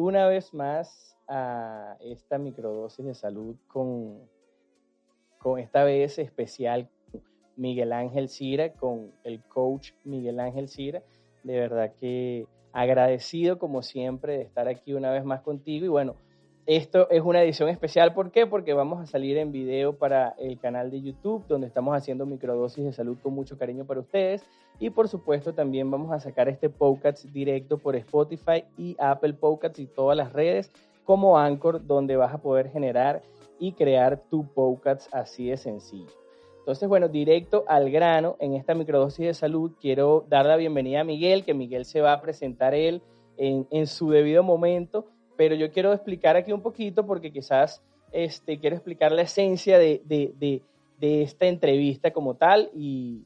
una 0.00 0.26
vez 0.26 0.54
más 0.54 1.16
a 1.28 1.96
esta 2.00 2.38
microdosis 2.38 3.04
de 3.04 3.14
salud 3.14 3.56
con, 3.68 4.18
con 5.38 5.58
esta 5.58 5.84
vez 5.84 6.18
especial 6.18 6.88
Miguel 7.56 7.92
Ángel 7.92 8.28
Cira, 8.28 8.72
con 8.72 9.12
el 9.22 9.42
coach 9.44 9.92
Miguel 10.04 10.40
Ángel 10.40 10.68
Cira. 10.68 11.02
De 11.44 11.58
verdad 11.58 11.92
que 11.94 12.46
agradecido 12.72 13.58
como 13.58 13.82
siempre 13.82 14.38
de 14.38 14.42
estar 14.42 14.68
aquí 14.68 14.94
una 14.94 15.10
vez 15.10 15.24
más 15.24 15.42
contigo 15.42 15.84
y 15.84 15.88
bueno, 15.88 16.16
esto 16.76 17.10
es 17.10 17.20
una 17.22 17.42
edición 17.42 17.68
especial, 17.68 18.14
¿por 18.14 18.30
qué? 18.30 18.46
Porque 18.46 18.74
vamos 18.74 19.00
a 19.00 19.06
salir 19.06 19.36
en 19.38 19.50
video 19.50 19.92
para 19.92 20.36
el 20.38 20.56
canal 20.60 20.88
de 20.92 21.02
YouTube, 21.02 21.44
donde 21.48 21.66
estamos 21.66 21.96
haciendo 21.96 22.26
microdosis 22.26 22.84
de 22.84 22.92
salud 22.92 23.18
con 23.20 23.34
mucho 23.34 23.58
cariño 23.58 23.84
para 23.84 23.98
ustedes. 23.98 24.44
Y 24.78 24.90
por 24.90 25.08
supuesto 25.08 25.52
también 25.52 25.90
vamos 25.90 26.12
a 26.12 26.20
sacar 26.20 26.48
este 26.48 26.68
podcast 26.70 27.24
directo 27.24 27.76
por 27.76 27.96
Spotify 27.96 28.62
y 28.78 28.94
Apple 29.00 29.32
Podcasts 29.32 29.80
y 29.80 29.86
todas 29.86 30.16
las 30.16 30.32
redes 30.32 30.70
como 31.04 31.36
Anchor, 31.36 31.84
donde 31.84 32.14
vas 32.14 32.32
a 32.32 32.38
poder 32.38 32.70
generar 32.70 33.20
y 33.58 33.72
crear 33.72 34.22
tu 34.30 34.46
podcast 34.46 35.12
así 35.12 35.48
de 35.48 35.56
sencillo. 35.56 36.12
Entonces, 36.60 36.88
bueno, 36.88 37.08
directo 37.08 37.64
al 37.66 37.90
grano, 37.90 38.36
en 38.38 38.54
esta 38.54 38.76
microdosis 38.76 39.26
de 39.26 39.34
salud, 39.34 39.72
quiero 39.80 40.24
dar 40.28 40.46
la 40.46 40.54
bienvenida 40.54 41.00
a 41.00 41.04
Miguel, 41.04 41.44
que 41.44 41.52
Miguel 41.52 41.84
se 41.84 42.00
va 42.00 42.12
a 42.12 42.20
presentar 42.20 42.74
él 42.76 43.02
en, 43.38 43.66
en 43.72 43.88
su 43.88 44.10
debido 44.10 44.44
momento 44.44 45.06
pero 45.40 45.54
yo 45.54 45.72
quiero 45.72 45.94
explicar 45.94 46.36
aquí 46.36 46.52
un 46.52 46.60
poquito 46.60 47.06
porque 47.06 47.32
quizás 47.32 47.80
este, 48.12 48.58
quiero 48.58 48.76
explicar 48.76 49.10
la 49.10 49.22
esencia 49.22 49.78
de, 49.78 50.02
de, 50.04 50.60
de, 50.98 51.22
esta 51.22 51.46
entrevista 51.46 52.10
como 52.10 52.34
tal. 52.34 52.68
Y, 52.74 53.22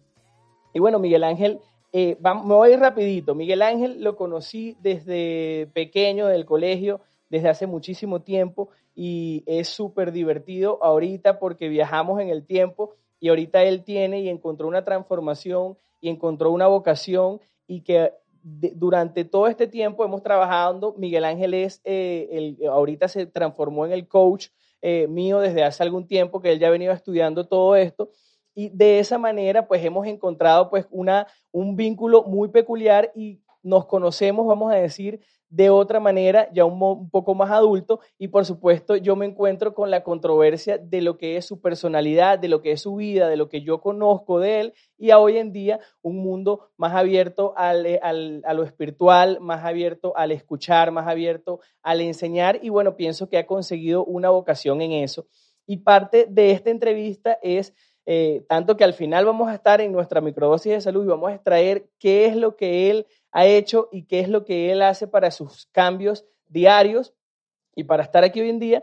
y 0.73 0.79
bueno, 0.79 1.01
Miguel 1.01 1.25
Ángel, 1.25 1.59
eh, 1.93 2.17
me 2.23 2.55
voy 2.55 2.77
rapidito. 2.77 3.35
Miguel 3.35 3.63
Ángel 3.63 4.01
lo 4.01 4.15
conocí 4.15 4.77
desde 4.81 5.69
pequeño 5.75 6.29
del 6.29 6.45
colegio, 6.45 7.01
desde 7.31 7.49
hace 7.49 7.67
muchísimo 7.67 8.23
tiempo 8.23 8.69
y 8.95 9.43
es 9.47 9.67
súper 9.67 10.13
divertido 10.13 10.79
ahorita 10.85 11.41
porque 11.41 11.69
viajamos 11.69 12.21
en 12.21 12.29
el 12.29 12.47
tiempo 12.47 12.95
y 13.19 13.31
ahorita 13.31 13.65
él 13.65 13.83
tiene 13.83 14.21
y 14.21 14.29
encontró 14.29 14.69
una 14.69 14.85
transformación 14.85 15.77
y 16.01 16.11
encontró 16.11 16.53
una 16.53 16.69
vocación 16.69 17.41
y 17.67 17.81
que 17.81 18.13
durante 18.45 19.25
todo 19.25 19.47
este 19.49 19.67
tiempo 19.67 20.05
hemos 20.05 20.23
trabajado, 20.23 20.95
Miguel 20.99 21.25
Ángel 21.25 21.55
es, 21.55 21.81
eh, 21.85 22.29
el, 22.31 22.69
ahorita 22.69 23.09
se 23.09 23.25
transformó 23.25 23.87
en 23.87 23.93
el 23.93 24.07
coach 24.07 24.49
eh, 24.83 25.07
mío 25.09 25.41
desde 25.41 25.65
hace 25.65 25.83
algún 25.83 26.07
tiempo, 26.07 26.43
que 26.43 26.53
él 26.53 26.59
ya 26.59 26.67
ha 26.67 26.71
venido 26.71 26.93
estudiando 26.93 27.47
todo 27.47 27.75
esto, 27.75 28.11
y 28.55 28.69
de 28.69 28.99
esa 28.99 29.17
manera 29.17 29.67
pues 29.67 29.83
hemos 29.83 30.07
encontrado 30.07 30.69
pues 30.69 30.87
una, 30.91 31.27
un 31.53 31.75
vínculo 31.75 32.25
muy 32.25 32.51
peculiar 32.51 33.11
y 33.15 33.41
nos 33.63 33.87
conocemos, 33.87 34.47
vamos 34.47 34.71
a 34.71 34.77
decir, 34.77 35.21
de 35.55 35.71
otra 35.71 36.01
manera, 36.01 36.49
ya 36.53 36.65
un, 36.65 37.09
poco 37.11 37.33
más 37.37 37.53
adulto, 37.53 38.01
y 38.19 38.27
por 38.27 38.45
supuesto 38.45 38.97
yo 38.97 39.15
me 39.15 39.25
encuentro 39.25 39.73
con 39.73 39.89
la 39.89 40.03
controversia 40.03 40.79
de 40.79 41.01
lo 41.01 41.17
que 41.17 41.37
es 41.37 41.47
su 41.47 41.61
personalidad, 41.61 42.41
de 42.41 42.49
lo 42.49 42.61
que 42.61 42.73
es 42.73 42.81
su 42.81 42.97
vida, 42.97 43.29
de 43.29 43.37
lo 43.37 43.49
que 43.49 43.63
yo 43.63 43.81
conozco 43.81 44.41
de 44.41 44.61
él, 44.61 44.75
y 44.99 45.11
a 45.11 45.21
hoy 45.21 45.39
en 45.39 45.53
día 45.53 45.79
un 46.03 46.17
mundo 46.17 46.71
más 46.77 46.97
abierto 46.97 47.55
al, 47.57 47.87
eh, 47.87 48.01
al, 48.03 48.43
a 48.45 48.53
lo 48.53 48.65
espiritual, 48.65 49.39
más 49.41 49.65
abierto 49.65 50.13
al 50.17 50.33
escuchar, 50.33 50.91
más 50.91 51.07
abierto 51.07 51.61
al 51.83 52.01
enseñar, 52.01 52.59
y 52.61 52.71
bueno, 52.71 52.97
pienso 52.97 53.29
que 53.29 53.39
ha 53.39 53.47
conseguido 53.47 54.05
una 54.05 54.31
vocación 54.31 54.83
en 54.83 54.91
eso. 54.91 55.29
Y 55.67 55.79
parte 55.79 56.27
de 56.29 56.51
esta 56.51 56.71
entrevista 56.71 57.39
es 57.43 57.75
eh, 58.07 58.45
tanto 58.49 58.77
que 58.77 58.85
al 58.85 58.93
final 58.93 59.25
vamos 59.25 59.49
a 59.49 59.55
estar 59.55 59.81
en 59.81 59.93
nuestra 59.93 60.21
microdosis 60.21 60.73
de 60.73 60.81
salud 60.81 61.05
y 61.05 61.09
vamos 61.09 61.31
a 61.31 61.35
extraer 61.35 61.89
qué 61.99 62.27
es 62.27 62.37
lo 62.37 62.57
que 62.57 62.91
él 62.91 63.07
ha 63.33 63.47
hecho 63.47 63.89
y 63.91 64.05
qué 64.05 64.21
es 64.21 64.29
lo 64.29 64.45
que 64.45 64.71
él 64.71 64.83
hace 64.83 65.07
para 65.07 65.31
sus 65.31 65.67
cambios 65.73 66.25
diarios 66.47 67.15
y 67.75 67.85
para 67.85 68.03
estar 68.03 68.23
aquí 68.23 68.41
hoy 68.41 68.51
en 68.51 68.59
día. 68.59 68.83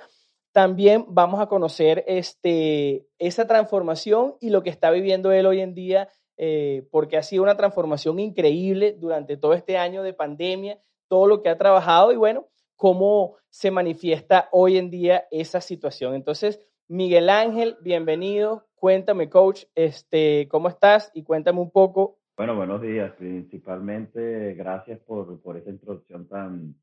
También 0.52 1.06
vamos 1.08 1.40
a 1.40 1.48
conocer 1.48 2.04
este, 2.08 3.08
esa 3.20 3.48
transformación 3.48 4.36
y 4.42 4.50
lo 4.50 4.64
que 4.64 4.70
está 4.70 4.92
viviendo 4.92 5.31
él 5.31 5.46
hoy 5.46 5.62
en 5.62 5.74
día, 5.74 6.10
eh, 6.36 6.88
porque 6.92 7.18
ha 7.18 7.24
sido 7.24 7.44
una 7.44 7.56
transformación 7.56 8.20
increíble 8.20 8.94
durante 9.00 9.38
todo 9.38 9.54
este 9.54 9.78
año 9.78 10.04
de 10.04 10.14
pandemia, 10.14 10.81
todo 11.08 11.28
lo 11.28 11.42
que 11.42 11.50
ha 11.50 11.58
trabajado 11.58 12.12
y 12.12 12.18
bueno, 12.18 12.48
cómo 12.76 13.36
se 13.50 13.70
manifiesta 13.70 14.50
hoy 14.52 14.78
en 14.78 14.90
día 14.90 15.26
esa 15.30 15.62
situación. 15.62 16.16
Entonces, 16.16 16.60
Miguel 16.88 17.30
Ángel, 17.30 17.78
bienvenido. 17.81 18.68
Cuéntame, 18.81 19.30
coach, 19.30 19.66
este, 19.75 20.47
¿cómo 20.50 20.68
estás? 20.68 21.12
Y 21.14 21.22
cuéntame 21.22 21.59
un 21.59 21.69
poco. 21.69 22.18
Bueno, 22.36 22.56
buenos 22.56 22.81
días. 22.81 23.12
Principalmente, 23.12 24.56
gracias 24.56 25.00
por, 25.02 25.40
por 25.40 25.56
esa 25.56 25.69
introducción 25.69 26.28
tan, 26.28 26.74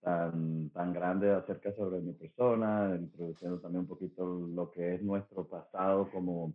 tan, 0.00 0.70
tan 0.70 0.94
grande 0.94 1.30
acerca 1.30 1.74
sobre 1.74 2.00
mi 2.00 2.14
persona, 2.14 2.96
introduciendo 2.98 3.60
también 3.60 3.80
un 3.80 3.86
poquito 3.86 4.24
lo 4.24 4.70
que 4.70 4.94
es 4.94 5.02
nuestro 5.02 5.46
pasado 5.46 6.08
como, 6.10 6.54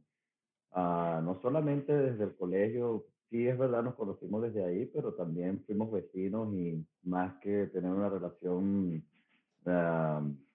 uh, 0.72 1.22
no 1.22 1.38
solamente 1.44 1.96
desde 1.96 2.24
el 2.24 2.36
colegio, 2.36 3.06
sí 3.30 3.48
es 3.48 3.56
verdad, 3.56 3.84
nos 3.84 3.94
conocimos 3.94 4.42
desde 4.42 4.66
ahí, 4.66 4.88
pero 4.88 5.14
también 5.14 5.64
fuimos 5.68 5.92
vecinos 5.92 6.52
y 6.56 6.84
más 7.04 7.36
que 7.40 7.68
tener 7.68 7.92
una 7.92 8.10
relación 8.10 9.06
uh, 9.68 10.49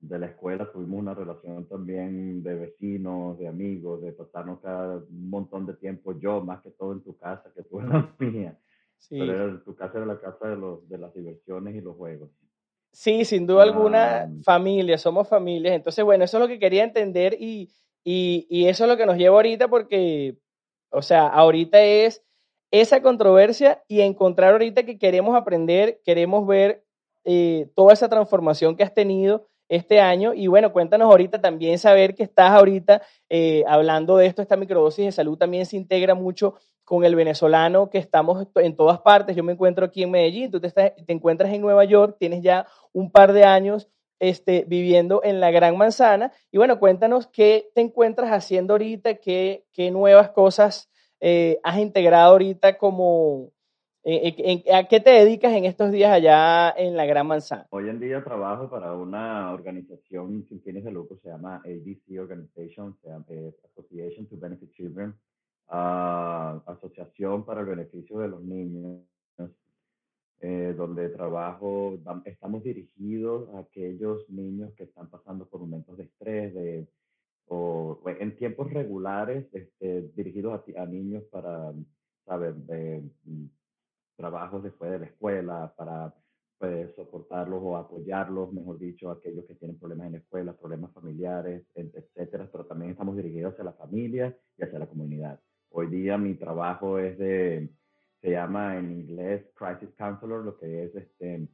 de 0.00 0.18
la 0.18 0.26
escuela 0.26 0.70
tuvimos 0.70 1.00
una 1.00 1.14
relación 1.14 1.66
también 1.66 2.42
de 2.42 2.54
vecinos, 2.54 3.38
de 3.38 3.48
amigos, 3.48 4.02
de 4.02 4.12
pasarnos 4.12 4.60
cada 4.60 4.98
un 4.98 5.30
montón 5.30 5.66
de 5.66 5.74
tiempo, 5.74 6.18
yo 6.18 6.40
más 6.42 6.62
que 6.62 6.70
todo 6.70 6.92
en 6.92 7.02
tu 7.02 7.16
casa, 7.16 7.50
que 7.54 7.62
tú 7.62 7.80
en 7.80 7.88
la 7.88 8.14
mía. 8.18 8.58
Sí. 8.98 9.18
Pero 9.18 9.60
tu 9.62 9.74
casa 9.74 9.98
era 9.98 10.06
la 10.06 10.20
casa 10.20 10.48
de, 10.48 10.56
los, 10.56 10.88
de 10.88 10.98
las 10.98 11.14
diversiones 11.14 11.74
y 11.74 11.80
los 11.80 11.96
juegos. 11.96 12.30
Sí, 12.92 13.24
sin 13.24 13.46
duda 13.46 13.62
alguna, 13.62 14.22
ah, 14.22 14.28
familia, 14.42 14.96
somos 14.96 15.28
familias. 15.28 15.74
Entonces, 15.74 16.02
bueno, 16.04 16.24
eso 16.24 16.38
es 16.38 16.40
lo 16.40 16.48
que 16.48 16.58
quería 16.58 16.82
entender 16.82 17.36
y, 17.38 17.70
y, 18.02 18.46
y 18.48 18.68
eso 18.68 18.84
es 18.84 18.90
lo 18.90 18.96
que 18.96 19.04
nos 19.04 19.18
lleva 19.18 19.36
ahorita 19.36 19.68
porque, 19.68 20.38
o 20.90 21.02
sea, 21.02 21.26
ahorita 21.26 21.82
es 21.82 22.24
esa 22.70 23.02
controversia 23.02 23.82
y 23.86 24.00
encontrar 24.00 24.52
ahorita 24.52 24.84
que 24.84 24.98
queremos 24.98 25.36
aprender, 25.36 26.00
queremos 26.04 26.46
ver 26.46 26.84
eh, 27.24 27.70
toda 27.74 27.92
esa 27.92 28.08
transformación 28.08 28.76
que 28.76 28.82
has 28.82 28.94
tenido 28.94 29.48
este 29.68 30.00
año. 30.00 30.34
Y 30.34 30.46
bueno, 30.46 30.72
cuéntanos 30.72 31.10
ahorita 31.10 31.40
también 31.40 31.78
saber 31.78 32.14
que 32.14 32.22
estás 32.22 32.50
ahorita 32.50 33.02
eh, 33.28 33.64
hablando 33.66 34.16
de 34.16 34.26
esto, 34.26 34.42
esta 34.42 34.56
microdosis 34.56 35.04
de 35.04 35.12
salud 35.12 35.36
también 35.36 35.66
se 35.66 35.76
integra 35.76 36.14
mucho 36.14 36.54
con 36.84 37.04
el 37.04 37.16
venezolano 37.16 37.90
que 37.90 37.98
estamos 37.98 38.46
en 38.54 38.76
todas 38.76 39.00
partes. 39.00 39.34
Yo 39.34 39.42
me 39.42 39.52
encuentro 39.52 39.84
aquí 39.84 40.04
en 40.04 40.12
Medellín, 40.12 40.50
tú 40.50 40.60
te, 40.60 40.94
encuentras 41.08 41.52
en 41.52 41.60
Nueva 41.60 41.84
York, 41.84 42.16
tienes 42.18 42.42
ya 42.42 42.66
un 42.92 43.10
par 43.10 43.32
de 43.32 43.44
años 43.44 43.88
este, 44.20 44.64
viviendo 44.68 45.20
en 45.24 45.40
la 45.40 45.50
Gran 45.50 45.76
Manzana. 45.76 46.32
Y 46.52 46.58
bueno, 46.58 46.78
cuéntanos 46.78 47.26
qué 47.26 47.70
te 47.74 47.80
encuentras 47.80 48.30
haciendo 48.30 48.74
ahorita, 48.74 49.14
qué, 49.14 49.66
qué 49.72 49.90
nuevas 49.90 50.30
cosas 50.30 50.88
eh, 51.20 51.58
has 51.64 51.78
integrado 51.78 52.32
ahorita 52.32 52.78
como, 52.78 53.50
¿A 54.08 54.84
qué 54.86 55.00
te 55.00 55.10
dedicas 55.10 55.52
en 55.52 55.64
estos 55.64 55.90
días 55.90 56.12
allá 56.12 56.70
en 56.76 56.96
la 56.96 57.06
Gran 57.06 57.26
Manzana? 57.26 57.66
Hoy 57.70 57.88
en 57.88 57.98
día 57.98 58.22
trabajo 58.22 58.70
para 58.70 58.92
una 58.92 59.52
organización 59.52 60.46
sin 60.48 60.62
fines 60.62 60.84
de 60.84 60.92
lucro, 60.92 61.18
se 61.24 61.28
llama 61.28 61.56
ABC 61.56 62.20
Organization, 62.20 62.96
se 63.02 63.08
llama, 63.08 63.24
Association 63.64 64.26
to 64.28 64.36
Benefit 64.38 64.70
Children, 64.74 65.12
uh, 65.70 66.62
Asociación 66.70 67.44
para 67.44 67.62
el 67.62 67.66
Beneficio 67.66 68.20
de 68.20 68.28
los 68.28 68.42
Niños, 68.42 69.00
eh, 70.38 70.72
donde 70.76 71.08
trabajo, 71.08 71.98
estamos 72.26 72.62
dirigidos 72.62 73.52
a 73.56 73.58
aquellos 73.58 74.30
niños 74.30 74.72
que 74.74 74.84
están 74.84 75.10
pasando 75.10 75.46
por 75.46 75.58
momentos 75.58 75.96
de 75.96 76.04
estrés, 76.04 76.54
de, 76.54 76.86
o 77.48 78.00
en 78.06 78.36
tiempos 78.36 78.72
regulares, 78.72 79.46
este, 79.52 80.02
dirigidos 80.14 80.62
a, 80.76 80.82
a 80.82 80.86
niños 80.86 81.24
para, 81.24 81.72
saber, 82.24 82.54
trabajos 84.16 84.62
después 84.62 84.90
de 84.90 84.98
la 84.98 85.06
escuela 85.06 85.74
para 85.76 86.14
pues, 86.58 86.94
soportarlos 86.94 87.60
o 87.62 87.76
apoyarlos, 87.76 88.52
mejor 88.52 88.78
dicho, 88.78 89.10
aquellos 89.10 89.44
que 89.44 89.54
tienen 89.54 89.78
problemas 89.78 90.06
en 90.06 90.12
la 90.12 90.18
escuela, 90.18 90.56
problemas 90.56 90.92
familiares, 90.92 91.64
etcétera, 91.74 92.48
pero 92.50 92.64
también 92.64 92.92
estamos 92.92 93.16
dirigidos 93.16 93.52
hacia 93.52 93.64
la 93.64 93.72
familia 93.72 94.36
y 94.56 94.64
hacia 94.64 94.78
la 94.78 94.86
comunidad. 94.86 95.40
Hoy 95.70 95.88
día 95.88 96.16
mi 96.16 96.34
trabajo 96.34 96.98
es 96.98 97.18
de, 97.18 97.68
se 98.22 98.30
llama 98.30 98.78
en 98.78 98.92
inglés 98.92 99.44
Crisis 99.54 99.94
Counselor, 99.96 100.44
lo 100.44 100.56
que 100.58 100.84
es 100.84 100.94
este 100.94 101.48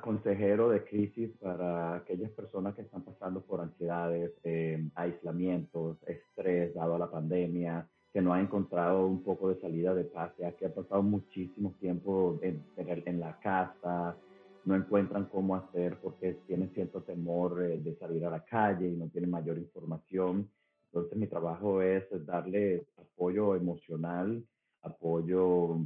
consejero 0.00 0.70
de 0.70 0.84
crisis 0.84 1.30
para 1.38 1.96
aquellas 1.96 2.30
personas 2.32 2.74
que 2.74 2.82
están 2.82 3.02
pasando 3.02 3.42
por 3.42 3.60
ansiedades, 3.60 4.32
eh, 4.42 4.88
aislamientos, 4.94 5.98
estrés 6.06 6.74
dado 6.74 6.96
a 6.96 6.98
la 6.98 7.10
pandemia, 7.10 7.88
que 8.12 8.20
no 8.20 8.34
ha 8.34 8.40
encontrado 8.40 9.06
un 9.06 9.22
poco 9.22 9.48
de 9.48 9.60
salida 9.60 9.94
de 9.94 10.04
paz, 10.04 10.32
ya 10.38 10.52
que 10.52 10.66
ha 10.66 10.74
pasado 10.74 11.02
muchísimo 11.02 11.74
tiempo 11.80 12.38
en, 12.42 12.62
en, 12.76 13.20
la 13.20 13.38
casa, 13.40 14.16
no 14.64 14.76
encuentran 14.76 15.24
cómo 15.26 15.56
hacer 15.56 15.98
porque 16.02 16.34
tienen 16.46 16.70
cierto 16.74 17.02
temor 17.02 17.62
eh, 17.62 17.80
de 17.80 17.96
salir 17.96 18.24
a 18.26 18.30
la 18.30 18.44
calle 18.44 18.88
y 18.88 18.96
no 18.96 19.08
tienen 19.08 19.30
mayor 19.30 19.56
información. 19.56 20.48
Entonces 20.86 21.16
mi 21.16 21.26
trabajo 21.26 21.80
es 21.80 22.04
darle 22.26 22.84
apoyo 22.98 23.56
emocional, 23.56 24.44
apoyo 24.82 25.78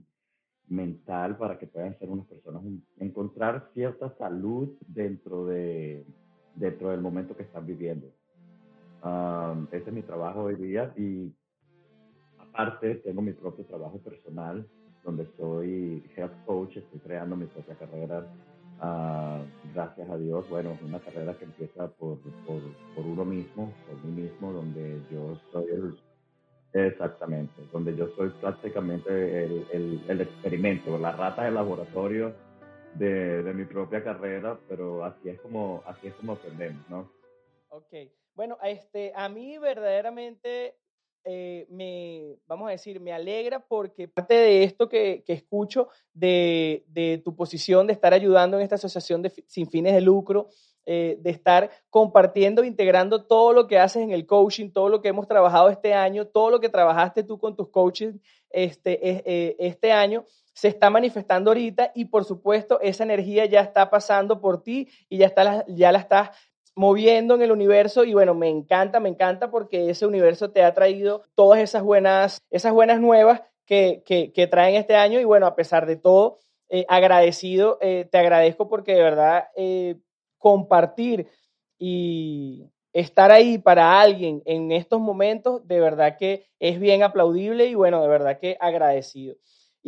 mental 0.69 1.37
para 1.37 1.57
que 1.59 1.69
puedan 1.69 1.97
ser 1.99 2.11
unas 2.11 2.27
personas, 2.27 2.63
encontrar 2.99 3.71
cierta 3.73 4.13
salud 4.19 4.69
dentro, 4.89 5.47
de, 5.47 6.05
dentro 6.57 6.91
del 6.91 7.01
momento 7.01 7.37
que 7.37 7.45
están 7.45 7.65
viviendo. 7.65 8.09
ese 9.71 9.89
es 9.89 9.93
mi 9.93 10.03
trabajo 10.03 10.43
hoy 10.43 10.57
día 10.57 10.93
y 10.97 11.33
aparte 12.57 12.95
tengo 12.97 13.21
mi 13.21 13.33
propio 13.33 13.65
trabajo 13.67 13.99
personal 13.99 14.67
donde 15.05 15.27
soy 15.37 16.03
health 16.17 16.33
coach, 16.47 16.77
estoy 16.79 16.99
creando 17.01 17.37
mi 17.37 17.47
propia 17.47 17.75
carrera. 17.77 18.27
Uh, 18.79 19.45
gracias 19.73 20.09
a 20.11 20.17
Dios, 20.17 20.49
bueno, 20.49 20.73
es 20.73 20.83
una 20.83 20.99
carrera 21.01 21.35
que 21.35 21.45
empieza 21.45 21.89
por, 21.89 22.19
por, 22.47 22.61
por, 22.95 23.07
uno 23.07 23.25
mismo, 23.25 23.73
por 23.87 24.05
mí 24.05 24.23
mismo, 24.23 24.53
donde 24.53 25.01
yo 25.11 25.39
soy 25.53 25.67
el, 25.67 25.99
exactamente, 26.73 27.55
donde 27.73 27.97
yo 27.97 28.09
soy 28.17 28.31
prácticamente 28.41 29.45
el, 29.45 29.67
el, 29.73 30.01
el 30.09 30.21
experimento, 30.23 30.99
la 30.99 31.13
rata 31.13 31.45
de 31.45 31.53
laboratorio 31.53 32.35
de, 32.95 33.43
de, 33.43 33.55
mi 33.55 33.65
propia 33.65 34.03
carrera, 34.03 34.59
pero 34.69 35.05
así 35.05 35.29
es 35.29 35.41
como, 35.41 35.83
así 35.87 36.09
es 36.09 36.15
como 36.15 36.33
aprendemos, 36.33 36.83
¿no? 36.91 37.11
Ok, 37.69 37.95
bueno, 38.35 38.59
este, 38.63 39.13
a 39.15 39.29
mí 39.29 39.57
verdaderamente 39.57 40.75
eh, 41.29 41.67
me, 41.71 42.37
vamos 42.47 42.69
a 42.69 42.71
decir, 42.71 43.01
me 43.01 43.13
alegra 43.13 43.59
porque 43.59 44.07
parte 44.07 44.35
de 44.35 44.63
esto 44.63 44.89
que, 44.89 45.25
que 45.27 45.33
escucho, 45.33 45.89
de, 46.15 46.85
de, 46.87 47.21
tu 47.25 47.35
posición 47.35 47.89
de 47.89 47.93
estar 47.93 48.15
ayudando 48.15 48.57
en 48.57 48.63
esta 48.63 48.77
asociación 48.77 49.23
de, 49.23 49.33
sin 49.49 49.69
fines 49.69 49.93
de 49.93 50.01
lucro, 50.01 50.49
eh, 50.85 51.19
de 51.21 51.31
estar 51.31 51.69
compartiendo, 51.91 52.63
integrando 52.63 53.25
todo 53.25 53.53
lo 53.53 53.67
que 53.67 53.77
haces 53.77 54.05
en 54.05 54.13
el 54.13 54.25
coaching, 54.25 54.71
todo 54.71 54.89
lo 54.89 55.03
que 55.03 55.09
hemos 55.09 55.27
trabajado 55.27 55.69
este 55.69 55.95
año, 55.95 56.29
todo 56.29 56.49
lo 56.49 56.61
que 56.61 56.69
trabajaste 56.69 57.25
tú 57.25 57.41
con 57.41 57.57
tus 57.57 57.71
coaches 57.71 58.15
este, 58.51 58.97
eh, 59.03 59.57
este 59.59 59.91
año, 59.91 60.25
se 60.53 60.69
está 60.69 60.91
manifestando 60.91 61.51
ahorita 61.51 61.91
y 61.95 62.05
por 62.05 62.25
supuesto 62.25 62.81
esa 62.81 63.03
energía 63.03 63.47
ya 63.47 63.61
está 63.61 63.91
pasando 63.91 64.41
por 64.41 64.63
ti 64.63 64.89
y 65.09 65.19
ya, 65.19 65.27
está, 65.27 65.65
ya 65.67 65.91
la 65.91 65.99
estás 65.99 66.31
moviendo 66.77 67.35
en 67.35 67.43
el 67.43 67.51
universo 67.51 68.05
y 68.05 68.13
bueno, 68.13 68.35
me 68.35 68.49
encanta, 68.51 69.01
me 69.01 69.09
encanta 69.09 69.51
porque 69.51 69.91
ese 69.91 70.07
universo 70.07 70.51
te 70.51 70.63
ha 70.63 70.75
traído 70.75 71.25
todas 71.35 71.59
esas 71.61 71.83
buenas, 71.83 72.43
esas 72.51 72.73
buenas 72.73 73.01
nuevas 73.01 73.41
que, 73.65 74.03
que, 74.07 74.47
traen 74.47 74.77
este 74.77 74.95
año 74.95 75.19
y 75.19 75.25
bueno, 75.25 75.47
a 75.47 75.57
pesar 75.57 75.87
de 75.87 75.97
todo, 75.97 76.39
eh, 76.69 76.85
agradecido, 76.89 77.79
eh, 77.81 78.07
te 78.11 78.19
agradezco 78.19 78.69
porque 78.69 78.95
de 78.95 79.03
verdad 79.03 79.49
eh, 79.57 79.97
compartir 80.39 81.27
y 81.79 82.71
estar 82.93 83.31
ahí 83.31 83.59
para 83.59 83.99
alguien 84.01 84.43
en 84.45 84.71
estos 84.71 85.01
momentos, 85.01 85.67
de 85.67 85.81
verdad 85.81 86.17
que 86.19 86.47
es 86.61 86.79
bien 86.79 87.03
aplaudible 87.03 87.67
y 87.67 87.75
bueno, 87.75 88.03
de 88.03 88.09
verdad 88.09 88.39
que 88.39 88.57
agradecido. 88.61 89.37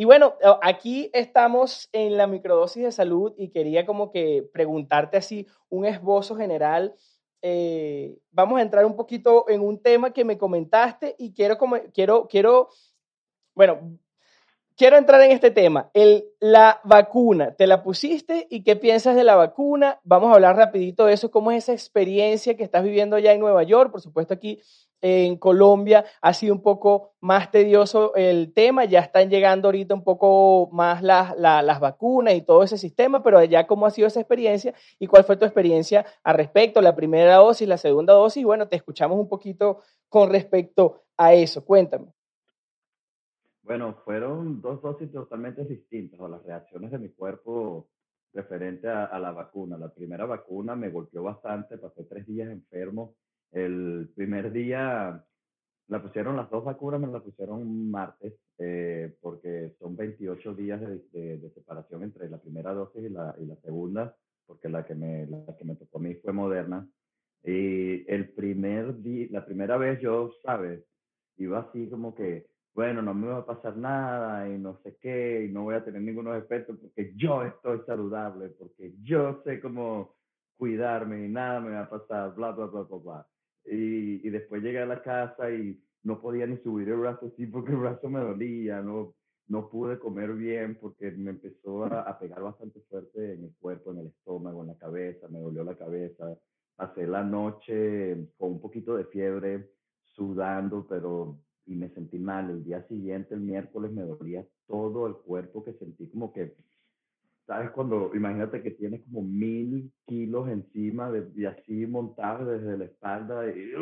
Y 0.00 0.04
bueno, 0.04 0.36
aquí 0.62 1.10
estamos 1.12 1.88
en 1.90 2.16
la 2.16 2.28
microdosis 2.28 2.84
de 2.84 2.92
salud 2.92 3.34
y 3.36 3.48
quería 3.48 3.84
como 3.84 4.12
que 4.12 4.48
preguntarte 4.52 5.16
así 5.16 5.48
un 5.70 5.86
esbozo 5.86 6.36
general. 6.36 6.94
Eh, 7.42 8.16
vamos 8.30 8.60
a 8.60 8.62
entrar 8.62 8.84
un 8.86 8.94
poquito 8.94 9.46
en 9.48 9.60
un 9.60 9.82
tema 9.82 10.12
que 10.12 10.24
me 10.24 10.38
comentaste 10.38 11.16
y 11.18 11.32
quiero, 11.32 11.58
como, 11.58 11.78
quiero, 11.92 12.28
quiero, 12.28 12.68
bueno, 13.56 13.98
quiero 14.76 14.98
entrar 14.98 15.20
en 15.22 15.32
este 15.32 15.50
tema. 15.50 15.90
El, 15.92 16.26
la 16.38 16.80
vacuna, 16.84 17.56
¿te 17.56 17.66
la 17.66 17.82
pusiste 17.82 18.46
y 18.50 18.62
qué 18.62 18.76
piensas 18.76 19.16
de 19.16 19.24
la 19.24 19.34
vacuna? 19.34 19.98
Vamos 20.04 20.30
a 20.30 20.34
hablar 20.34 20.54
rapidito 20.54 21.06
de 21.06 21.14
eso, 21.14 21.32
cómo 21.32 21.50
es 21.50 21.64
esa 21.64 21.72
experiencia 21.72 22.56
que 22.56 22.62
estás 22.62 22.84
viviendo 22.84 23.18
ya 23.18 23.32
en 23.32 23.40
Nueva 23.40 23.64
York. 23.64 23.90
Por 23.90 24.00
supuesto, 24.00 24.32
aquí 24.32 24.60
en 25.00 25.36
Colombia 25.36 26.04
ha 26.20 26.32
sido 26.32 26.54
un 26.54 26.62
poco 26.62 27.12
más 27.20 27.50
tedioso 27.50 28.14
el 28.14 28.52
tema, 28.52 28.84
ya 28.84 29.00
están 29.00 29.30
llegando 29.30 29.68
ahorita 29.68 29.94
un 29.94 30.04
poco 30.04 30.68
más 30.72 31.02
las, 31.02 31.36
las 31.38 31.80
vacunas 31.80 32.34
y 32.34 32.42
todo 32.42 32.62
ese 32.62 32.78
sistema, 32.78 33.22
pero 33.22 33.42
ya 33.44 33.66
cómo 33.66 33.86
ha 33.86 33.90
sido 33.90 34.08
esa 34.08 34.20
experiencia 34.20 34.74
y 34.98 35.06
cuál 35.06 35.24
fue 35.24 35.36
tu 35.36 35.44
experiencia 35.44 36.04
al 36.22 36.36
respecto, 36.36 36.80
la 36.80 36.96
primera 36.96 37.36
dosis, 37.36 37.68
la 37.68 37.78
segunda 37.78 38.12
dosis, 38.12 38.44
bueno, 38.44 38.68
te 38.68 38.76
escuchamos 38.76 39.18
un 39.18 39.28
poquito 39.28 39.80
con 40.08 40.30
respecto 40.30 41.02
a 41.16 41.34
eso, 41.34 41.64
cuéntame. 41.64 42.12
Bueno, 43.62 43.96
fueron 44.04 44.62
dos 44.62 44.80
dosis 44.80 45.12
totalmente 45.12 45.64
distintas, 45.64 46.18
o 46.20 46.28
las 46.28 46.42
reacciones 46.42 46.90
de 46.90 46.98
mi 46.98 47.10
cuerpo 47.10 47.88
referente 48.32 48.88
a, 48.88 49.04
a, 49.04 49.18
la 49.18 49.32
vacuna. 49.32 49.76
La 49.76 49.92
primera 49.92 50.24
vacuna 50.24 50.74
me 50.74 50.88
golpeó 50.88 51.22
bastante, 51.22 51.76
pasé 51.76 52.04
tres 52.04 52.26
días 52.26 52.48
enfermo. 52.48 53.14
El 53.52 54.10
primer 54.14 54.52
día 54.52 55.24
la 55.88 56.02
pusieron 56.02 56.36
las 56.36 56.50
dos 56.50 56.64
vacunas, 56.64 57.00
me 57.00 57.06
la 57.08 57.20
pusieron 57.20 57.90
martes, 57.90 58.34
eh, 58.58 59.16
porque 59.20 59.74
son 59.78 59.96
28 59.96 60.54
días 60.54 60.80
de, 60.80 61.38
de, 61.38 61.50
separación 61.50 62.02
entre 62.02 62.28
la 62.28 62.38
primera 62.38 62.74
dosis 62.74 63.04
y 63.04 63.08
la, 63.08 63.34
y 63.40 63.46
la 63.46 63.56
segunda, 63.56 64.14
porque 64.46 64.68
la 64.68 64.84
que, 64.84 64.94
me, 64.94 65.26
la 65.26 65.56
que 65.56 65.64
me 65.64 65.76
tocó 65.76 65.98
a 65.98 66.02
mí 66.02 66.14
fue 66.16 66.32
moderna. 66.32 66.86
Y 67.42 68.10
el 68.10 68.30
primer 68.30 69.00
día, 69.00 69.28
la 69.30 69.46
primera 69.46 69.78
vez 69.78 70.00
yo, 70.00 70.32
¿sabes? 70.42 70.84
Iba 71.36 71.60
así 71.60 71.88
como 71.88 72.14
que 72.14 72.48
bueno, 72.78 73.02
no 73.02 73.12
me 73.12 73.26
va 73.26 73.38
a 73.38 73.44
pasar 73.44 73.76
nada 73.76 74.48
y 74.48 74.56
no 74.56 74.78
sé 74.84 74.96
qué, 75.00 75.44
y 75.44 75.52
no 75.52 75.64
voy 75.64 75.74
a 75.74 75.84
tener 75.84 76.00
ningunos 76.00 76.40
efectos 76.40 76.78
porque 76.80 77.12
yo 77.16 77.42
estoy 77.42 77.80
saludable, 77.84 78.50
porque 78.50 78.94
yo 79.02 79.42
sé 79.42 79.60
cómo 79.60 80.14
cuidarme 80.56 81.26
y 81.26 81.28
nada 81.28 81.58
me 81.58 81.72
va 81.72 81.80
a 81.80 81.90
pasar, 81.90 82.36
bla, 82.36 82.52
bla, 82.52 82.66
bla, 82.66 82.82
bla, 82.82 82.98
bla. 82.98 83.26
Y, 83.70 84.26
y 84.26 84.30
después 84.30 84.62
llegué 84.62 84.80
a 84.80 84.86
la 84.86 85.02
casa 85.02 85.50
y 85.50 85.80
no 86.02 86.20
podía 86.20 86.46
ni 86.46 86.56
subir 86.58 86.88
el 86.88 86.96
brazo 86.96 87.26
así 87.32 87.46
porque 87.46 87.72
el 87.72 87.78
brazo 87.78 88.08
me 88.08 88.20
dolía, 88.20 88.80
no, 88.80 89.14
no 89.48 89.68
pude 89.68 89.98
comer 89.98 90.34
bien 90.34 90.76
porque 90.80 91.10
me 91.10 91.30
empezó 91.30 91.84
a, 91.84 92.02
a 92.02 92.18
pegar 92.18 92.42
bastante 92.42 92.80
fuerte 92.88 93.34
en 93.34 93.44
el 93.44 93.54
cuerpo, 93.60 93.92
en 93.92 93.98
el 93.98 94.06
estómago, 94.08 94.62
en 94.62 94.68
la 94.68 94.78
cabeza, 94.78 95.28
me 95.28 95.40
dolió 95.40 95.64
la 95.64 95.76
cabeza. 95.76 96.38
Pasé 96.76 97.06
la 97.06 97.24
noche 97.24 98.28
con 98.36 98.52
un 98.52 98.60
poquito 98.60 98.96
de 98.96 99.04
fiebre, 99.06 99.70
sudando, 100.14 100.86
pero 100.88 101.38
y 101.68 101.76
me 101.76 101.90
sentí 101.90 102.18
mal. 102.18 102.50
El 102.50 102.64
día 102.64 102.82
siguiente, 102.88 103.34
el 103.34 103.40
miércoles, 103.40 103.92
me 103.92 104.02
dolía 104.02 104.44
todo 104.66 105.06
el 105.06 105.14
cuerpo, 105.14 105.62
que 105.62 105.74
sentí 105.74 106.08
como 106.08 106.32
que, 106.32 106.56
¿sabes? 107.48 107.70
Cuando, 107.70 108.14
imagínate 108.14 108.62
que 108.62 108.72
tienes 108.72 109.02
como 109.04 109.22
mil 109.22 109.90
kilos 110.06 110.48
encima 110.50 111.10
de, 111.10 111.26
y 111.34 111.46
así 111.46 111.86
montado 111.86 112.44
desde 112.44 112.76
la 112.76 112.84
espalda 112.84 113.48
y 113.48 113.72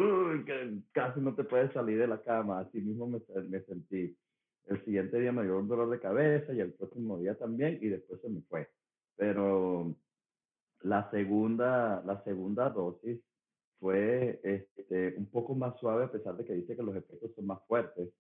que 0.45 0.79
casi 0.93 1.20
no 1.20 1.35
te 1.35 1.43
puedes 1.43 1.73
salir 1.73 1.99
de 1.99 2.06
la 2.06 2.23
cama. 2.23 2.61
Así 2.61 2.81
mismo 2.81 3.08
me, 3.08 3.20
me 3.49 3.61
sentí. 3.63 4.17
El 4.67 4.85
siguiente 4.85 5.19
día 5.19 5.32
me 5.32 5.43
dio 5.43 5.58
un 5.58 5.67
dolor 5.67 5.91
de 5.91 5.99
cabeza 5.99 6.53
y 6.53 6.61
el 6.61 6.75
próximo 6.75 7.19
día 7.19 7.35
también 7.35 7.79
y 7.82 7.89
después 7.89 8.20
se 8.20 8.29
me 8.29 8.41
fue. 8.43 8.69
Pero 9.17 9.96
la 10.82 11.11
segunda, 11.11 12.03
la 12.06 12.23
segunda 12.23 12.70
dosis 12.70 13.20
fue 13.81 14.41
este, 14.44 15.17
un 15.19 15.27
poco 15.27 15.56
más 15.56 15.77
suave 15.81 16.05
a 16.05 16.13
pesar 16.13 16.37
de 16.37 16.44
que 16.44 16.55
dice 16.55 16.77
que 16.77 16.82
los 16.85 16.94
efectos 16.94 17.32
son 17.35 17.46
más 17.46 17.58
fuertes. 17.67 18.11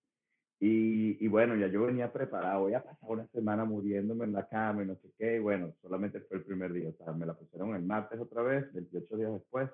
Y, 0.68 1.24
y, 1.24 1.28
bueno, 1.28 1.54
ya 1.54 1.68
yo 1.68 1.82
venía 1.82 2.12
preparado, 2.12 2.62
voy 2.62 2.74
a 2.74 2.82
pasar 2.82 3.08
una 3.08 3.26
semana 3.28 3.64
muriéndome 3.64 4.24
en 4.24 4.32
la 4.32 4.48
cama 4.48 4.82
y 4.82 4.86
no 4.86 4.96
sé 4.96 5.12
qué, 5.16 5.36
y 5.36 5.38
bueno, 5.38 5.72
solamente 5.80 6.20
fue 6.22 6.38
el 6.38 6.42
primer 6.42 6.72
día, 6.72 6.88
o 6.88 6.92
sea, 6.92 7.12
me 7.12 7.24
la 7.24 7.34
pusieron 7.34 7.76
el 7.76 7.82
martes 7.82 8.18
otra 8.18 8.42
vez, 8.42 8.72
28 8.72 9.16
días 9.16 9.32
después, 9.32 9.70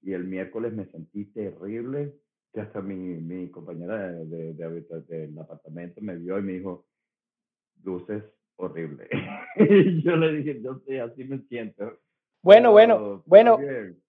y 0.00 0.14
el 0.14 0.24
miércoles 0.24 0.72
me 0.72 0.86
sentí 0.86 1.26
terrible, 1.26 2.14
que 2.54 2.60
hasta 2.62 2.80
mi, 2.80 2.96
mi 2.96 3.50
compañera 3.50 4.12
de, 4.12 4.54
de, 4.54 4.54
de, 4.54 5.00
del 5.02 5.38
apartamento 5.38 6.00
me 6.00 6.16
vio 6.16 6.38
y 6.38 6.42
me 6.42 6.52
dijo, 6.52 6.86
luces 7.84 8.24
horrible. 8.56 9.08
y 9.56 10.02
yo 10.02 10.16
le 10.16 10.32
dije, 10.38 10.62
yo 10.62 10.80
sé, 10.86 11.02
así 11.02 11.24
me 11.24 11.40
siento. 11.48 11.98
Bueno, 12.42 12.72
bueno, 12.72 13.22
bueno, 13.26 13.58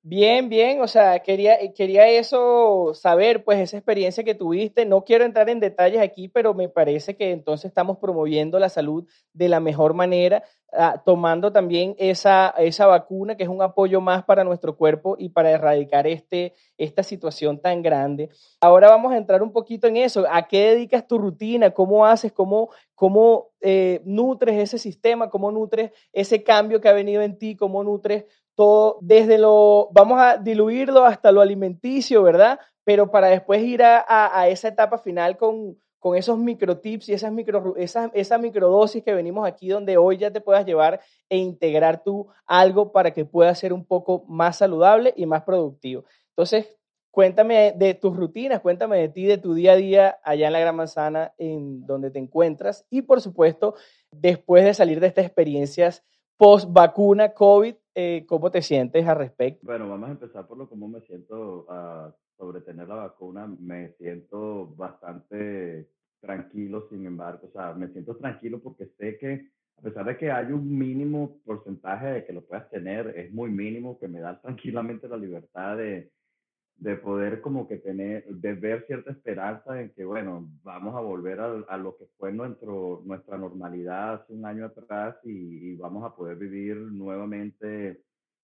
bien. 0.03 0.47
bien, 0.47 0.81
o 0.81 0.88
sea, 0.88 1.19
quería, 1.19 1.57
quería 1.73 2.07
eso 2.07 2.93
saber, 2.93 3.43
pues 3.43 3.59
esa 3.59 3.75
experiencia 3.75 4.23
que 4.23 4.35
tuviste. 4.35 4.85
No 4.85 5.03
quiero 5.03 5.25
entrar 5.25 5.50
en 5.50 5.59
detalles 5.59 6.01
aquí, 6.01 6.29
pero 6.29 6.53
me 6.53 6.69
parece 6.69 7.17
que 7.17 7.31
entonces 7.31 7.65
estamos 7.65 7.97
promoviendo 7.97 8.57
la 8.57 8.69
salud 8.69 9.05
de 9.33 9.50
la 9.50 9.59
mejor 9.59 9.93
manera, 9.93 10.43
ah, 10.74 11.01
tomando 11.06 11.51
también 11.51 11.96
esa, 11.98 12.50
esa 12.58 12.86
vacuna, 12.86 13.36
que 13.36 13.44
es 13.44 13.50
un 13.50 13.62
apoyo 13.62 14.01
más 14.01 14.24
para 14.24 14.44
nuestro 14.44 14.75
cuerpo 14.75 15.16
y 15.18 15.30
para 15.30 15.51
erradicar 15.51 16.08
este, 16.08 16.54
esta 16.78 17.04
situación 17.04 17.60
tan 17.60 17.82
grande. 17.82 18.30
Ahora 18.60 18.90
vamos 18.90 19.13
a 19.13 19.18
entrar 19.18 19.42
un 19.42 19.51
poquito 19.51 19.88
en 19.88 19.98
eso. 19.98 20.25
¿A 20.30 20.48
qué 20.48 20.72
dedicas 20.72 21.08
tu 21.08 21.18
rutina? 21.18 21.72
¿Cómo 21.72 22.06
haces? 22.06 22.32
¿Cómo, 22.32 22.70
cómo 22.96 23.51
eh, 23.62 24.01
nutres 24.06 24.58
ese 24.58 24.78
sistema? 24.78 25.30
¿Cómo 25.30 25.51
nutres 25.51 25.92
ese 26.13 26.44
cambio 26.44 26.82
que 26.82 26.90
ha 26.90 26.94
venido 26.94 27.22
en 27.22 27.38
ti? 27.38 27.56
¿Cómo 27.56 27.84
nutres 27.84 28.25
todo 28.56 28.98
desde 29.01 29.38
lo, 29.38 29.90
vamos 29.92 30.20
a 30.20 30.38
diluirlo 30.38 31.06
hasta 31.06 31.32
lo 31.32 31.42
alimenticio, 31.42 32.24
¿verdad? 32.24 32.60
Pero 32.84 33.12
para 33.12 33.28
después 33.28 33.63
ir 33.63 33.84
a, 33.84 34.04
a, 34.08 34.48
esa 34.50 34.68
etapa 34.68 34.98
final 34.98 35.38
con, 35.38 35.78
con 36.01 36.17
esos 36.17 36.36
microtips 36.39 37.10
y 37.10 37.13
esas, 37.13 37.31
micro, 37.31 37.75
esa 37.77 38.38
microdosis 38.39 39.03
que 39.03 39.13
venimos 39.13 39.48
aquí, 39.48 39.70
donde 39.70 39.98
hoy 39.98 40.17
ya 40.17 40.31
te 40.31 40.41
puedas 40.41 40.65
llevar 40.65 41.00
e 41.29 41.38
integrar 41.38 42.03
tú 42.03 42.27
algo 42.48 42.91
para 42.91 43.12
que 43.12 43.24
pueda 43.24 43.53
ser 43.53 43.72
un 43.72 43.86
poco 43.86 44.25
más 44.27 44.58
saludable 44.58 45.13
y 45.15 45.27
más 45.27 45.43
productivo. 45.43 46.03
Entonces, 46.29 46.75
cuéntame 47.12 47.74
de 47.77 47.93
tus 47.93 48.17
rutinas, 48.17 48.62
cuéntame 48.62 48.98
de 48.98 49.10
ti, 49.10 49.25
de 49.25 49.38
tu 49.38 49.53
día 49.53 49.74
a 49.74 49.75
día 49.75 50.20
allá 50.24 50.48
en 50.48 50.53
la 50.53 50.60
Gran 50.60 50.75
Manzana, 50.75 51.36
en 51.38 51.86
donde 51.86 52.10
te 52.10 52.17
encuentras 52.17 52.84
y 52.89 53.03
por 53.03 53.22
supuesto, 53.22 53.75
después 54.10 54.65
de 54.65 54.74
salir 54.74 55.00
de 55.00 55.08
estas 55.08 55.25
experiencias 55.25 56.03
post 56.36 56.67
vacuna 56.72 57.36
COVID, 57.36 57.75
eh, 57.93 58.25
¿cómo 58.27 58.50
te 58.50 58.63
sientes 58.63 59.08
al 59.08 59.17
respecto? 59.17 59.67
Bueno, 59.67 59.88
vamos 59.88 60.10
a 60.10 60.13
empezar 60.13 60.48
por 60.48 60.58
lo 60.58 60.67
cómo 60.67 60.88
me 60.88 61.01
siento 61.01 61.67
uh, 61.70 62.12
sobre 62.41 62.62
tener 62.62 62.88
la 62.88 62.95
vacuna. 62.95 63.48
Me 63.60 63.93
siento 64.00 64.74
bastante 64.75 65.88
tranquilo, 66.19 66.88
sin 66.89 67.05
embargo, 67.05 67.48
o 67.48 67.51
sea, 67.51 67.74
me 67.74 67.88
siento 67.89 68.15
tranquilo 68.17 68.60
porque 68.60 68.88
sé 68.98 69.17
que 69.19 69.51
a 69.77 69.81
pesar 69.81 70.05
de 70.05 70.17
que 70.17 70.31
hay 70.31 70.51
un 70.51 70.77
mínimo 70.77 71.39
porcentaje 71.43 72.07
de 72.07 72.25
que 72.25 72.33
lo 72.33 72.43
puedas 72.43 72.69
tener, 72.69 73.17
es 73.17 73.31
muy 73.31 73.50
mínimo, 73.50 73.98
que 74.00 74.07
me 74.07 74.19
da 74.19 74.39
tranquilamente 74.41 75.07
la 75.07 75.17
libertad 75.17 75.77
de, 75.77 76.12
de 76.77 76.95
poder 76.98 77.41
como 77.41 77.67
que 77.67 77.77
tener, 77.77 78.25
de 78.25 78.53
ver 78.53 78.86
cierta 78.86 79.12
esperanza 79.12 79.81
en 79.81 79.91
que, 79.93 80.05
bueno, 80.05 80.48
vamos 80.63 80.95
a 80.95 81.00
volver 81.00 81.39
a, 81.39 81.45
a 81.67 81.77
lo 81.77 81.98
que 81.98 82.05
fue 82.17 82.31
nuestro, 82.31 83.01
nuestra 83.05 83.38
normalidad 83.38 84.15
hace 84.15 84.33
un 84.33 84.45
año 84.45 84.65
atrás 84.65 85.15
y, 85.24 85.75
vamos 85.75 86.03
a 86.03 86.15
poder 86.15 86.38
vivir 86.38 86.75
nuevamente 86.77 88.03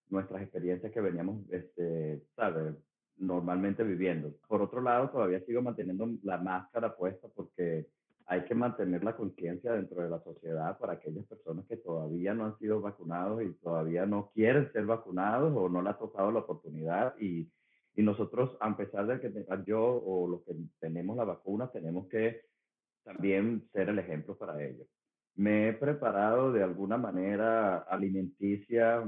nuestras 0.10 0.42
experiencias 0.42 0.92
que 0.92 1.01
veníamos, 1.01 1.48
este, 1.51 2.24
¿sabes? 2.36 2.75
Normalmente 3.18 3.84
viviendo. 3.84 4.34
Por 4.48 4.62
otro 4.62 4.82
lado, 4.82 5.10
todavía 5.10 5.40
sigo 5.42 5.62
manteniendo 5.62 6.08
la 6.24 6.38
máscara 6.38 6.96
puesta 6.96 7.28
porque 7.36 7.88
hay 8.26 8.44
que 8.44 8.54
mantener 8.54 9.04
la 9.04 9.16
conciencia 9.16 9.72
dentro 9.74 10.04
de 10.04 10.10
la 10.10 10.20
sociedad 10.20 10.78
para 10.78 10.94
aquellas 10.94 11.26
personas 11.26 11.66
que 11.68 11.78
todavía 11.78 12.34
no 12.34 12.46
han 12.46 12.58
sido 12.60 12.82
vacunados 12.82 13.42
y 13.42 13.54
todavía 13.54 14.06
no 14.06 14.30
quieren 14.34 14.72
ser 14.74 14.86
vacunados 14.86 15.54
o 15.56 15.70
no 15.70 15.82
le 15.82 15.90
ha 15.90 15.98
tocado 15.98 16.32
la 16.32 16.40
oportunidad 16.40 17.16
y 17.20 17.50
y 17.98 18.04
nosotros, 18.04 18.56
a 18.60 18.78
pesar 18.78 19.08
de 19.08 19.20
que 19.20 19.46
yo 19.66 19.82
o 19.82 20.28
los 20.28 20.44
que 20.44 20.54
tenemos 20.80 21.18
la 21.18 21.24
vacuna, 21.24 21.72
tenemos 21.72 22.08
que 22.08 22.42
también 23.04 23.68
ser 23.74 23.90
el 23.90 23.98
ejemplo 23.98 24.38
para 24.38 24.64
ellos. 24.64 24.88
Me 25.34 25.70
he 25.70 25.74
preparado 25.74 26.52
de 26.52 26.62
alguna 26.62 26.98
manera 26.98 27.80
alimenticia. 27.80 29.04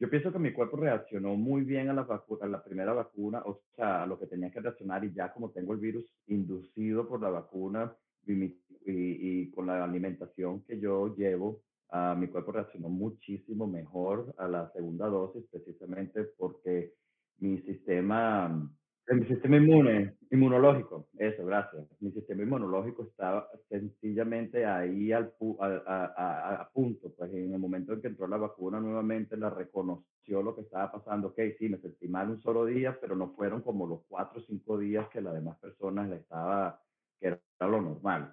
Yo 0.00 0.10
pienso 0.10 0.32
que 0.32 0.38
mi 0.38 0.52
cuerpo 0.52 0.76
reaccionó 0.76 1.36
muy 1.36 1.62
bien 1.62 1.88
a 1.88 1.94
la, 1.94 2.02
vacuna, 2.02 2.44
a 2.44 2.48
la 2.48 2.64
primera 2.64 2.92
vacuna, 2.92 3.42
o 3.46 3.60
sea, 3.76 4.02
a 4.02 4.06
lo 4.06 4.18
que 4.18 4.26
tenía 4.26 4.50
que 4.50 4.60
reaccionar 4.60 5.04
y 5.04 5.12
ya 5.12 5.32
como 5.32 5.50
tengo 5.50 5.72
el 5.72 5.78
virus 5.78 6.04
inducido 6.26 7.08
por 7.08 7.22
la 7.22 7.30
vacuna 7.30 7.94
y, 8.26 8.56
y, 8.86 9.50
con 9.50 9.66
la 9.66 9.84
alimentación 9.84 10.62
que 10.64 10.80
yo 10.80 11.14
llevo, 11.14 11.62
uh, 11.92 12.16
mi 12.16 12.26
cuerpo 12.26 12.52
reaccionó 12.52 12.88
muchísimo 12.88 13.66
mejor 13.66 14.34
a 14.36 14.48
la 14.48 14.70
segunda 14.72 15.06
dosis 15.06 15.44
precisamente 15.50 16.24
porque 16.36 16.94
mi 17.38 17.58
sistema, 17.62 18.68
mi 19.12 19.26
sistema 19.26 19.56
inmune, 19.58 20.16
inmunológico, 20.30 21.08
eso, 21.18 21.44
gracias. 21.44 21.84
Mi 22.00 22.10
sistema 22.12 22.42
inmunológico 22.42 23.02
estaba 23.04 23.48
sencillamente 23.68 24.64
ahí 24.64 25.12
al, 25.12 25.32
a, 25.60 26.60
a, 26.60 26.70
punto, 26.70 27.12
pues 27.16 27.32
en 27.34 27.52
el 27.52 27.58
momento 27.58 27.92
en 27.92 28.00
que 28.00 28.08
entró 28.08 28.26
la 28.26 28.38
vacuna 28.38 28.80
nuevamente 28.80 29.36
la 29.36 29.50
reconoció 29.50 30.42
lo 30.42 30.54
que 30.54 30.62
estaba 30.62 30.90
pasando. 30.90 31.28
Ok, 31.28 31.40
sí, 31.58 31.68
me 31.68 31.78
sentí 31.78 32.08
mal 32.08 32.30
un 32.30 32.40
solo 32.40 32.64
día, 32.64 32.98
pero 32.98 33.14
no 33.14 33.34
fueron 33.34 33.60
como 33.60 33.86
los 33.86 34.00
cuatro 34.08 34.40
o 34.40 34.44
cinco 34.44 34.78
días 34.78 35.08
que 35.10 35.20
las 35.20 35.34
demás 35.34 35.58
personas 35.58 36.08
le 36.08 36.16
estaba, 36.16 36.80
que 37.20 37.26
era 37.26 37.40
lo 37.60 37.82
normal. 37.82 38.32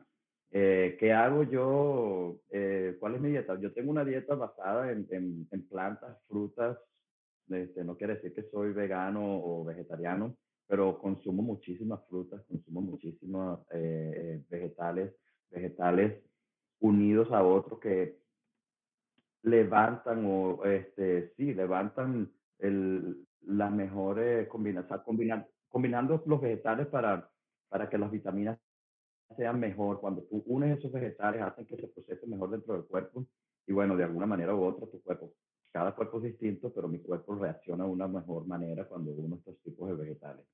Eh, 0.51 0.95
¿Qué 0.99 1.11
hago 1.13 1.43
yo? 1.43 2.39
Eh, 2.49 2.95
¿Cuál 2.99 3.15
es 3.15 3.21
mi 3.21 3.29
dieta? 3.29 3.59
Yo 3.59 3.73
tengo 3.73 3.91
una 3.91 4.05
dieta 4.05 4.35
basada 4.35 4.91
en, 4.91 5.07
en, 5.11 5.47
en 5.51 5.67
plantas, 5.67 6.17
frutas, 6.27 6.77
este, 7.49 7.83
no 7.83 7.97
quiere 7.97 8.15
decir 8.15 8.33
que 8.33 8.43
soy 8.43 8.71
vegano 8.71 9.21
o 9.21 9.63
vegetariano, 9.65 10.37
pero 10.67 10.99
consumo 10.99 11.41
muchísimas 11.41 11.99
frutas, 12.07 12.41
consumo 12.47 12.81
muchísimos 12.81 13.59
eh, 13.71 14.13
eh, 14.15 14.45
vegetales, 14.49 15.13
vegetales 15.49 16.23
unidos 16.79 17.31
a 17.31 17.43
otros 17.43 17.79
que 17.79 18.19
levantan 19.43 20.23
o, 20.25 20.63
este, 20.65 21.33
sí, 21.35 21.53
levantan 21.53 22.31
las 22.59 23.71
mejores 23.71 24.47
combinaciones, 24.47 25.03
combinando, 25.03 25.47
combinando 25.67 26.23
los 26.25 26.41
vegetales 26.41 26.87
para, 26.87 27.29
para 27.69 27.89
que 27.89 27.97
las 27.97 28.11
vitaminas 28.11 28.59
sean 29.35 29.59
mejor. 29.59 29.99
Cuando 29.99 30.23
tú 30.23 30.43
unes 30.45 30.77
esos 30.77 30.91
vegetales, 30.91 31.41
hacen 31.41 31.65
que 31.65 31.77
se 31.77 31.87
procese 31.87 32.27
mejor 32.27 32.51
dentro 32.51 32.73
del 32.73 32.83
cuerpo 32.83 33.25
y 33.67 33.73
bueno, 33.73 33.95
de 33.95 34.03
alguna 34.03 34.25
manera 34.25 34.55
u 34.55 34.63
otra 34.63 34.87
tu 34.87 35.01
cuerpo 35.01 35.33
cada 35.71 35.93
cuerpo 35.93 36.17
es 36.17 36.23
distinto, 36.23 36.71
pero 36.73 36.87
mi 36.87 36.99
cuerpo 36.99 37.35
reacciona 37.35 37.85
de 37.85 37.89
una 37.89 38.07
mejor 38.07 38.45
manera 38.45 38.85
cuando 38.85 39.11
uno 39.11 39.37
estos 39.37 39.57
tipos 39.61 39.89
de 39.89 39.95
vegetales. 39.95 40.45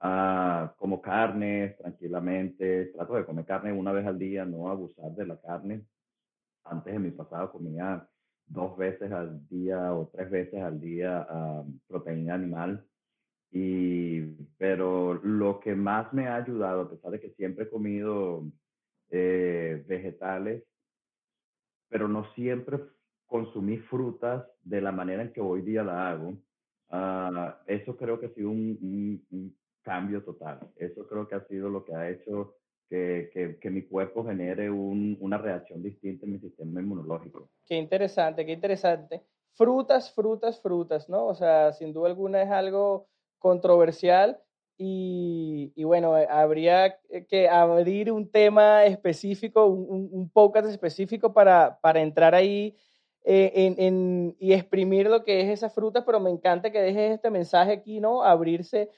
Ah, 0.00 0.74
como 0.78 1.02
carne, 1.02 1.76
tranquilamente, 1.78 2.86
trato 2.86 3.14
de 3.14 3.24
comer 3.24 3.44
carne 3.44 3.72
una 3.72 3.92
vez 3.92 4.06
al 4.06 4.18
día, 4.18 4.44
no 4.44 4.70
abusar 4.70 5.10
de 5.12 5.26
la 5.26 5.40
carne. 5.40 5.84
Antes 6.64 6.94
en 6.94 7.02
mi 7.02 7.10
pasado 7.10 7.50
comía 7.50 8.06
dos 8.46 8.76
veces 8.76 9.10
al 9.10 9.46
día 9.48 9.92
o 9.94 10.08
tres 10.08 10.30
veces 10.30 10.62
al 10.62 10.80
día 10.80 11.26
ah, 11.28 11.64
proteína 11.88 12.34
animal. 12.34 12.86
Y, 13.50 14.20
pero 14.58 15.14
lo 15.14 15.58
que 15.60 15.74
más 15.74 16.12
me 16.12 16.28
ha 16.28 16.36
ayudado, 16.36 16.82
a 16.82 16.90
pesar 16.90 17.12
de 17.12 17.20
que 17.20 17.30
siempre 17.30 17.64
he 17.64 17.70
comido 17.70 18.44
eh, 19.10 19.82
vegetales, 19.88 20.62
pero 21.88 22.08
no 22.08 22.24
siempre 22.34 22.78
consumir 23.28 23.82
frutas 23.84 24.44
de 24.62 24.80
la 24.80 24.90
manera 24.90 25.22
en 25.22 25.32
que 25.32 25.40
hoy 25.40 25.60
día 25.62 25.84
la 25.84 26.10
hago, 26.10 26.30
uh, 26.90 27.52
eso 27.66 27.96
creo 27.96 28.18
que 28.18 28.26
ha 28.26 28.34
sido 28.34 28.50
un, 28.50 29.54
cambio 29.82 30.22
total. 30.22 30.58
Eso 30.76 31.06
creo 31.06 31.26
que 31.26 31.34
ha 31.34 31.46
sido 31.46 31.70
lo 31.70 31.82
que 31.82 31.94
ha 31.94 32.10
hecho 32.10 32.56
que, 32.90 33.30
que, 33.32 33.58
que 33.58 33.70
mi 33.70 33.82
cuerpo 33.82 34.22
genere 34.22 34.70
un, 34.70 35.16
una 35.20 35.38
reacción 35.38 35.82
distinta 35.82 36.26
en 36.26 36.32
mi 36.32 36.38
sistema 36.38 36.80
inmunológico. 36.80 37.48
Qué 37.64 37.76
interesante, 37.76 38.44
qué 38.44 38.52
interesante. 38.52 39.22
Frutas, 39.54 40.12
frutas, 40.12 40.60
frutas, 40.60 41.08
¿no? 41.08 41.24
O 41.26 41.34
sea, 41.34 41.72
sin 41.72 41.94
duda 41.94 42.08
alguna 42.08 42.42
es 42.42 42.50
algo 42.50 43.08
controversial 43.38 44.38
y, 44.76 45.72
y 45.74 45.84
bueno, 45.84 46.14
habría 46.14 46.98
que 47.28 47.48
abrir 47.48 48.12
un 48.12 48.30
tema 48.30 48.84
específico, 48.84 49.66
un, 49.66 50.08
un 50.12 50.28
podcast 50.28 50.68
específico 50.68 51.32
para, 51.32 51.78
para 51.80 52.00
entrar 52.00 52.34
ahí 52.34 52.76
eh, 53.30 53.74
en, 53.76 54.34
y 54.38 54.54
exprimir 54.54 55.10
lo 55.10 55.22
que 55.22 55.42
es 55.42 55.50
esa 55.50 55.68
fruta, 55.68 56.02
pero 56.06 56.18
me 56.18 56.30
encanta 56.30 56.72
que 56.72 56.80
dejes 56.80 57.12
este 57.12 57.28
mensaje 57.28 57.72
aquí, 57.72 58.00
¿no? 58.00 58.22
Abrirse 58.22 58.88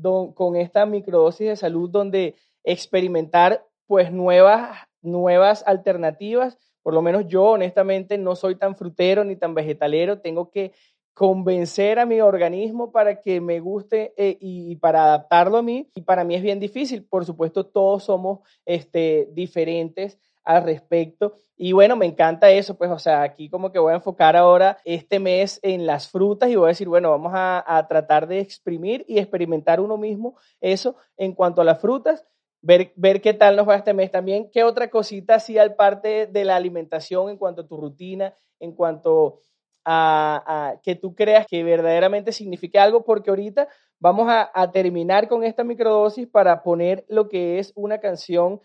con 0.00 0.54
esta 0.54 0.86
microdosis 0.86 1.48
de 1.48 1.56
salud 1.56 1.90
donde 1.90 2.36
experimentar 2.62 3.66
pues 3.88 4.12
nuevas, 4.12 4.78
nuevas 5.02 5.64
alternativas. 5.66 6.56
Por 6.84 6.94
lo 6.94 7.02
menos 7.02 7.26
yo 7.26 7.42
honestamente 7.46 8.16
no 8.16 8.36
soy 8.36 8.54
tan 8.54 8.76
frutero 8.76 9.24
ni 9.24 9.34
tan 9.34 9.54
vegetalero, 9.54 10.20
tengo 10.20 10.52
que 10.52 10.70
convencer 11.12 11.98
a 11.98 12.06
mi 12.06 12.20
organismo 12.20 12.92
para 12.92 13.20
que 13.20 13.40
me 13.40 13.58
guste 13.58 14.14
eh, 14.16 14.38
y, 14.40 14.76
para 14.76 15.02
adaptarlo 15.02 15.56
a 15.56 15.62
mí. 15.62 15.90
Y 15.96 16.02
para 16.02 16.22
mí 16.22 16.36
es 16.36 16.42
bien 16.42 16.60
difícil. 16.60 17.04
Por 17.04 17.24
supuesto, 17.26 17.66
todos 17.66 18.04
somos 18.04 18.38
este, 18.64 19.28
diferentes 19.32 20.20
al 20.50 20.64
respecto. 20.64 21.34
Y 21.56 21.72
bueno, 21.72 21.94
me 21.94 22.06
encanta 22.06 22.50
eso, 22.50 22.76
pues, 22.76 22.90
o 22.90 22.98
sea, 22.98 23.22
aquí 23.22 23.48
como 23.48 23.70
que 23.70 23.78
voy 23.78 23.92
a 23.92 23.96
enfocar 23.96 24.36
ahora 24.36 24.78
este 24.84 25.20
mes 25.20 25.60
en 25.62 25.86
las 25.86 26.08
frutas 26.08 26.48
y 26.48 26.56
voy 26.56 26.66
a 26.66 26.68
decir, 26.68 26.88
bueno, 26.88 27.10
vamos 27.10 27.32
a, 27.34 27.86
tratar 27.88 28.26
de 28.26 28.40
exprimir 28.40 29.04
y 29.06 29.18
experimentar 29.18 29.80
uno 29.80 29.96
mismo 29.96 30.36
eso 30.60 30.96
en 31.16 31.34
cuanto 31.34 31.60
a 31.60 31.64
las 31.64 31.80
frutas, 31.80 32.24
ver, 32.62 32.92
ver 32.96 33.20
qué 33.20 33.32
tal 33.32 33.56
nos 33.56 33.68
va 33.68 33.76
este 33.76 33.94
mes 33.94 34.10
también, 34.10 34.50
qué 34.50 34.64
otra 34.64 34.90
cosita 34.90 35.36
hacía 35.36 35.62
al 35.62 35.76
parte 35.76 36.26
de 36.26 36.44
la 36.44 36.56
alimentación 36.56 37.30
en 37.30 37.36
cuanto 37.36 37.62
a 37.62 37.68
tu 37.68 37.76
rutina, 37.76 38.34
en 38.58 38.72
cuanto 38.72 39.40
a, 39.84 40.76
que 40.82 40.94
tú 40.94 41.14
creas 41.14 41.46
que 41.46 41.62
verdaderamente 41.62 42.32
signifique 42.32 42.78
algo, 42.78 43.04
porque 43.04 43.30
ahorita 43.30 43.68
vamos 43.98 44.28
a, 44.28 44.50
a 44.52 44.72
terminar 44.72 45.28
con 45.28 45.44
esta 45.44 45.62
microdosis 45.62 46.26
para 46.26 46.62
poner 46.62 47.04
lo 47.08 47.28
que 47.28 47.58
es 47.58 47.72
una 47.76 47.98
canción 47.98 48.60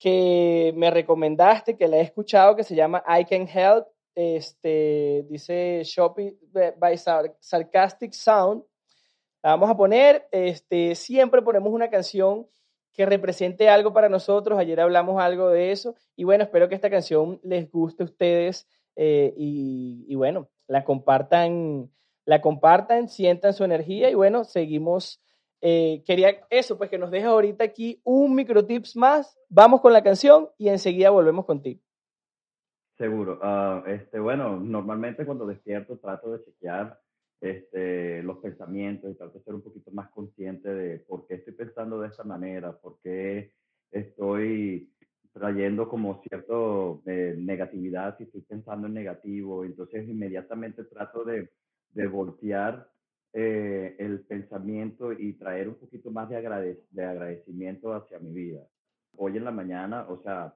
que 0.00 0.72
me 0.76 0.90
recomendaste, 0.90 1.76
que 1.76 1.86
la 1.86 1.98
he 1.98 2.00
escuchado, 2.00 2.56
que 2.56 2.64
se 2.64 2.74
llama 2.74 3.04
I 3.06 3.26
Can 3.26 3.46
Help, 3.46 3.86
este, 4.14 5.26
dice 5.28 5.82
Shopping 5.84 6.32
by 6.78 6.96
Sarcastic 7.38 8.12
Sound. 8.12 8.64
La 9.42 9.50
vamos 9.50 9.68
a 9.70 9.76
poner, 9.76 10.26
este, 10.32 10.94
siempre 10.94 11.42
ponemos 11.42 11.72
una 11.72 11.90
canción 11.90 12.48
que 12.94 13.04
represente 13.04 13.68
algo 13.68 13.92
para 13.92 14.08
nosotros. 14.08 14.58
Ayer 14.58 14.80
hablamos 14.80 15.20
algo 15.20 15.48
de 15.48 15.70
eso 15.70 15.94
y 16.16 16.24
bueno, 16.24 16.44
espero 16.44 16.68
que 16.68 16.74
esta 16.74 16.90
canción 16.90 17.38
les 17.42 17.70
guste 17.70 18.02
a 18.02 18.06
ustedes 18.06 18.66
eh, 18.96 19.34
y, 19.36 20.06
y, 20.08 20.14
bueno, 20.14 20.48
la 20.66 20.82
compartan, 20.82 21.90
la 22.24 22.40
compartan, 22.40 23.08
sientan 23.08 23.52
su 23.52 23.64
energía 23.64 24.10
y 24.10 24.14
bueno, 24.14 24.44
seguimos 24.44 25.20
eh, 25.60 26.02
quería 26.06 26.46
eso, 26.50 26.78
pues 26.78 26.90
que 26.90 26.98
nos 26.98 27.10
dejes 27.10 27.28
ahorita 27.28 27.64
aquí 27.64 28.00
un 28.04 28.34
micro 28.34 28.64
tips 28.64 28.96
más. 28.96 29.38
Vamos 29.48 29.80
con 29.80 29.92
la 29.92 30.02
canción 30.02 30.48
y 30.58 30.68
enseguida 30.68 31.10
volvemos 31.10 31.44
contigo. 31.44 31.80
Seguro. 32.96 33.40
Uh, 33.42 33.88
este, 33.88 34.20
bueno, 34.20 34.60
normalmente 34.60 35.24
cuando 35.24 35.46
despierto 35.46 35.98
trato 35.98 36.32
de 36.32 36.44
chequear 36.44 37.00
este, 37.40 38.22
los 38.22 38.36
pensamientos 38.38 39.10
y 39.10 39.14
trato 39.14 39.38
de 39.38 39.44
ser 39.44 39.54
un 39.54 39.62
poquito 39.62 39.90
más 39.92 40.10
consciente 40.10 40.68
de, 40.68 41.06
pensando 41.56 42.00
de 42.00 42.08
esta 42.08 42.24
manera? 42.24 42.72
¿Por 42.72 42.98
qué 43.02 43.52
estoy 43.90 44.92
trayendo 45.32 45.88
como 45.88 46.20
cierto 46.22 47.02
eh, 47.06 47.34
negatividad 47.38 48.18
si 48.18 48.24
estoy 48.24 48.42
pensando 48.42 48.86
en 48.86 48.94
negativo? 48.94 49.64
Entonces 49.64 50.06
inmediatamente 50.06 50.84
trato 50.84 51.24
de, 51.24 51.50
de 51.94 52.06
voltear 52.06 52.89
eh, 53.32 53.96
el 53.98 54.20
pensamiento 54.20 55.12
y 55.12 55.34
traer 55.34 55.68
un 55.68 55.76
poquito 55.76 56.10
más 56.10 56.28
de, 56.28 56.82
de 56.90 57.04
agradecimiento 57.04 57.94
hacia 57.94 58.18
mi 58.18 58.32
vida. 58.32 58.66
Hoy 59.16 59.36
en 59.36 59.44
la 59.44 59.50
mañana, 59.50 60.06
o 60.08 60.22
sea, 60.22 60.54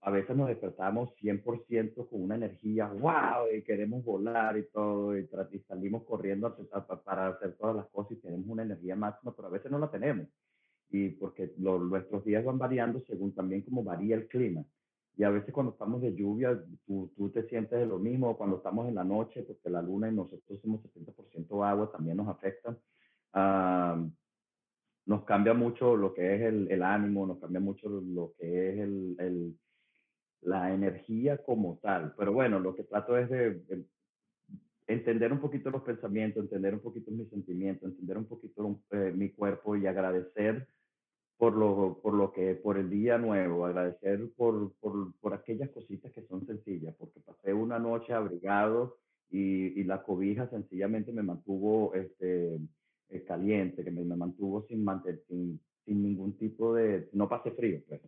a 0.00 0.10
veces 0.10 0.36
nos 0.36 0.48
despertamos 0.48 1.10
100% 1.20 2.08
con 2.08 2.22
una 2.22 2.36
energía, 2.36 2.86
wow, 2.86 3.52
y 3.52 3.62
queremos 3.62 4.04
volar 4.04 4.56
y 4.56 4.64
todo, 4.68 5.18
y, 5.18 5.28
salimos 5.66 6.04
corriendo 6.04 6.56
para 7.04 7.28
hacer 7.28 7.56
todas 7.56 7.76
las 7.76 7.86
cosas 7.88 8.12
y 8.12 8.20
tenemos 8.20 8.46
una 8.48 8.62
energía 8.62 8.94
máxima, 8.94 9.34
pero 9.34 9.48
a 9.48 9.50
veces 9.50 9.70
no 9.70 9.78
la 9.78 9.90
tenemos. 9.90 10.28
Y 10.90 11.10
porque 11.10 11.52
nuestros 11.58 12.24
días 12.24 12.44
van 12.44 12.58
variando 12.58 13.00
según 13.00 13.34
también 13.34 13.62
como 13.62 13.82
varía 13.82 14.14
el 14.16 14.28
clima. 14.28 14.64
Y 15.18 15.24
a 15.24 15.30
veces 15.30 15.52
cuando 15.52 15.72
estamos 15.72 16.00
de 16.00 16.14
lluvia, 16.14 16.58
tú, 16.86 17.12
tú 17.16 17.28
te 17.30 17.42
sientes 17.48 17.78
de 17.78 17.86
lo 17.86 17.98
mismo, 17.98 18.38
cuando 18.38 18.58
estamos 18.58 18.88
en 18.88 18.94
la 18.94 19.04
noche, 19.04 19.42
porque 19.42 19.68
la 19.68 19.82
luna 19.82 20.08
y 20.08 20.14
nosotros 20.14 20.60
somos 20.62 20.80
70% 20.82 21.68
agua, 21.68 21.90
también 21.90 22.16
nos 22.16 22.28
afecta. 22.28 22.78
nos 25.04 25.24
cambia 25.24 25.54
mucho 25.54 25.96
lo 25.96 26.14
que 26.14 26.36
es 26.36 26.42
el, 26.42 26.70
el, 26.70 26.82
ánimo, 26.82 27.26
nos 27.26 27.38
cambia 27.40 27.60
mucho 27.60 27.88
lo 27.88 28.32
que 28.38 28.70
es 28.70 28.78
el, 28.78 29.16
el 29.18 29.58
la 30.42 30.72
energía 30.72 31.38
como 31.38 31.78
tal. 31.82 32.14
Pero 32.16 32.32
bueno, 32.32 32.60
lo 32.60 32.74
que 32.74 32.84
trato 32.84 33.16
es 33.18 33.28
de, 33.28 33.60
entender 34.86 35.32
un 35.32 35.40
poquito 35.40 35.70
los 35.70 35.82
pensamientos, 35.82 36.42
entender 36.42 36.74
un 36.74 36.80
poquito 36.80 37.10
mis 37.10 37.28
sentimientos, 37.28 37.90
entender 37.90 38.16
un 38.16 38.26
poquito 38.26 38.80
eh, 38.90 39.12
mi 39.14 39.30
cuerpo 39.30 39.76
y 39.76 39.86
agradecer 39.86 40.66
por 41.38 41.56
lo, 41.56 42.00
por 42.02 42.14
lo 42.14 42.32
que, 42.32 42.56
por 42.56 42.76
el 42.76 42.90
día 42.90 43.16
nuevo, 43.16 43.64
agradecer 43.64 44.28
por, 44.36 44.72
por, 44.80 45.14
por 45.20 45.34
aquellas 45.34 45.70
cositas 45.70 46.12
que 46.12 46.22
son 46.22 46.44
sencillas, 46.46 46.94
porque 46.98 47.20
pasé 47.20 47.54
una 47.54 47.78
noche 47.78 48.12
abrigado 48.12 48.96
y, 49.30 49.80
y 49.80 49.84
la 49.84 50.02
cobija 50.02 50.48
sencillamente 50.50 51.12
me 51.12 51.22
mantuvo 51.22 51.94
este, 51.94 52.58
eh, 53.10 53.22
caliente, 53.24 53.84
que 53.84 53.90
me, 53.92 54.04
me 54.04 54.16
mantuvo 54.16 54.66
sin, 54.66 54.84
sin, 55.28 55.60
sin 55.84 56.02
ningún 56.02 56.36
tipo 56.36 56.74
de, 56.74 57.08
no 57.12 57.28
pasé 57.28 57.52
frío, 57.52 57.80
pues. 57.88 58.00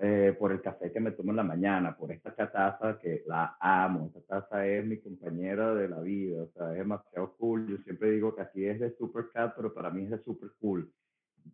Eh, 0.00 0.36
por 0.38 0.52
el 0.52 0.62
café 0.62 0.92
que 0.92 1.00
me 1.00 1.10
tomo 1.10 1.30
en 1.32 1.36
la 1.38 1.42
mañana, 1.42 1.96
por 1.96 2.12
esta 2.12 2.32
taza 2.32 3.00
que 3.02 3.24
la 3.26 3.56
amo. 3.58 4.12
Esta 4.14 4.20
taza 4.42 4.64
es 4.64 4.86
mi 4.86 4.98
compañera 4.98 5.74
de 5.74 5.88
la 5.88 5.98
vida, 5.98 6.44
o 6.44 6.48
sea, 6.52 6.70
es 6.70 6.78
demasiado 6.78 7.34
cool. 7.36 7.66
Yo 7.66 7.78
siempre 7.78 8.12
digo 8.12 8.32
que 8.32 8.42
aquí 8.42 8.64
es 8.64 8.78
de 8.78 8.96
super 8.96 9.24
cat, 9.32 9.54
pero 9.56 9.74
para 9.74 9.90
mí 9.90 10.04
es 10.04 10.10
de 10.10 10.22
super 10.22 10.50
cool. 10.60 10.88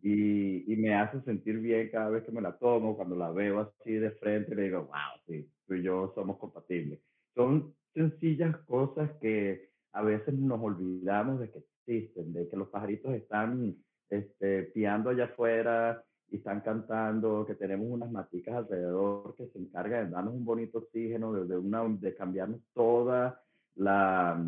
Y, 0.01 0.75
me 0.77 0.93
hace 0.93 1.21
sentir 1.21 1.59
bien 1.59 1.89
cada 1.89 2.09
vez 2.09 2.23
que 2.23 2.31
me 2.31 2.41
la 2.41 2.57
tomo, 2.57 2.95
cuando 2.95 3.15
la 3.15 3.31
veo 3.31 3.59
así 3.59 3.93
de 3.93 4.11
frente, 4.11 4.53
le 4.53 4.63
digo, 4.63 4.83
wow, 4.83 5.19
sí, 5.25 5.49
tú 5.65 5.73
y 5.73 5.83
yo 5.83 6.11
somos 6.13 6.37
compatibles. 6.37 6.99
Son 7.33 7.73
sencillas 7.93 8.55
cosas 8.65 9.09
que 9.21 9.69
a 9.93 10.03
veces 10.03 10.33
nos 10.33 10.61
olvidamos 10.61 11.39
de 11.39 11.49
que 11.49 11.59
existen, 11.59 12.33
de 12.33 12.47
que 12.49 12.57
los 12.57 12.67
pajaritos 12.67 13.13
están 13.13 13.75
este, 14.09 14.63
piando 14.63 15.09
allá 15.09 15.25
afuera, 15.25 16.03
y 16.29 16.37
están 16.37 16.61
cantando, 16.61 17.45
que 17.45 17.55
tenemos 17.55 17.87
unas 17.89 18.11
maticas 18.11 18.55
alrededor 18.55 19.35
que 19.35 19.47
se 19.47 19.59
encargan 19.59 20.07
de 20.07 20.11
darnos 20.11 20.33
un 20.33 20.45
bonito 20.45 20.79
oxígeno, 20.79 21.33
de, 21.33 21.57
una, 21.57 21.83
de 21.83 22.15
cambiarnos 22.15 22.61
toda 22.73 23.41
la, 23.75 24.43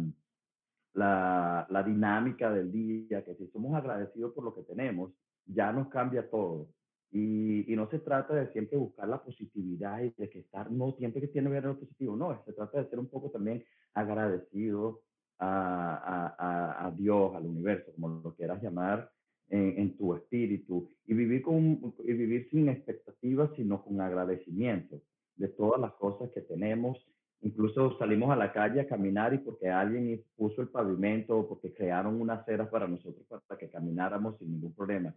la, 0.94 1.68
la, 1.70 1.84
dinámica 1.84 2.52
del 2.52 2.72
día, 2.72 3.24
que 3.24 3.36
si 3.36 3.48
somos 3.48 3.76
agradecidos 3.76 4.34
por 4.34 4.44
lo 4.44 4.56
que 4.56 4.64
tenemos, 4.64 5.12
ya 5.48 5.72
nos 5.72 5.88
cambia 5.90 6.30
todo. 6.30 6.68
Y, 7.12 7.72
y, 7.72 7.76
no 7.76 7.90
se 7.90 8.00
trata 8.00 8.36
de 8.36 8.52
siempre 8.52 8.78
buscar 8.78 9.08
la 9.08 9.24
positividad 9.24 10.02
y 10.02 10.10
de 10.18 10.30
que 10.30 10.40
estar, 10.40 10.70
no, 10.70 10.92
siempre 10.98 11.22
que 11.22 11.30
tiene 11.30 11.48
que 11.48 11.54
ver 11.54 11.64
lo 11.64 11.80
positivo, 11.80 12.18
no, 12.18 12.44
se 12.44 12.52
trata 12.52 12.84
de 12.84 12.90
ser 12.90 13.00
un 13.00 13.08
poco 13.08 13.30
también 13.30 13.64
agradecido 13.94 15.02
a, 15.40 16.36
a, 16.38 16.88
a 16.88 16.92
Dios, 16.92 17.34
al 17.34 17.46
universo, 17.46 17.94
como 17.94 18.22
lo 18.22 18.36
quieras 18.36 18.62
llamar, 18.62 19.10
en, 19.50 19.96
tu 19.98 20.14
espíritu 20.14 20.90
y 21.06 21.14
vivir, 21.14 21.42
con, 21.42 21.94
y 22.04 22.14
vivir 22.14 22.50
sin 22.50 22.70
expectativas, 22.70 23.50
sino 23.56 23.84
con 23.84 24.02
agradecimiento 24.02 25.02
de 25.36 25.48
todas 25.48 25.80
las 25.80 25.94
cosas 25.94 26.30
que 26.32 26.42
tenemos. 26.42 26.98
Incluso 27.42 27.98
salimos 27.98 28.32
a 28.32 28.36
la 28.36 28.52
calle 28.52 28.82
a 28.82 28.88
caminar 28.88 29.34
y 29.34 29.38
porque 29.38 29.70
alguien 29.70 30.24
puso 30.36 30.62
el 30.62 30.70
pavimento 30.70 31.38
o 31.38 31.48
porque 31.48 31.74
crearon 31.74 32.20
unas 32.20 32.40
aceras 32.40 32.68
para 32.70 32.88
nosotros 32.88 33.26
para 33.28 33.60
que 33.60 33.70
camináramos 33.70 34.38
sin 34.38 34.52
ningún 34.52 34.74
problema, 34.74 35.14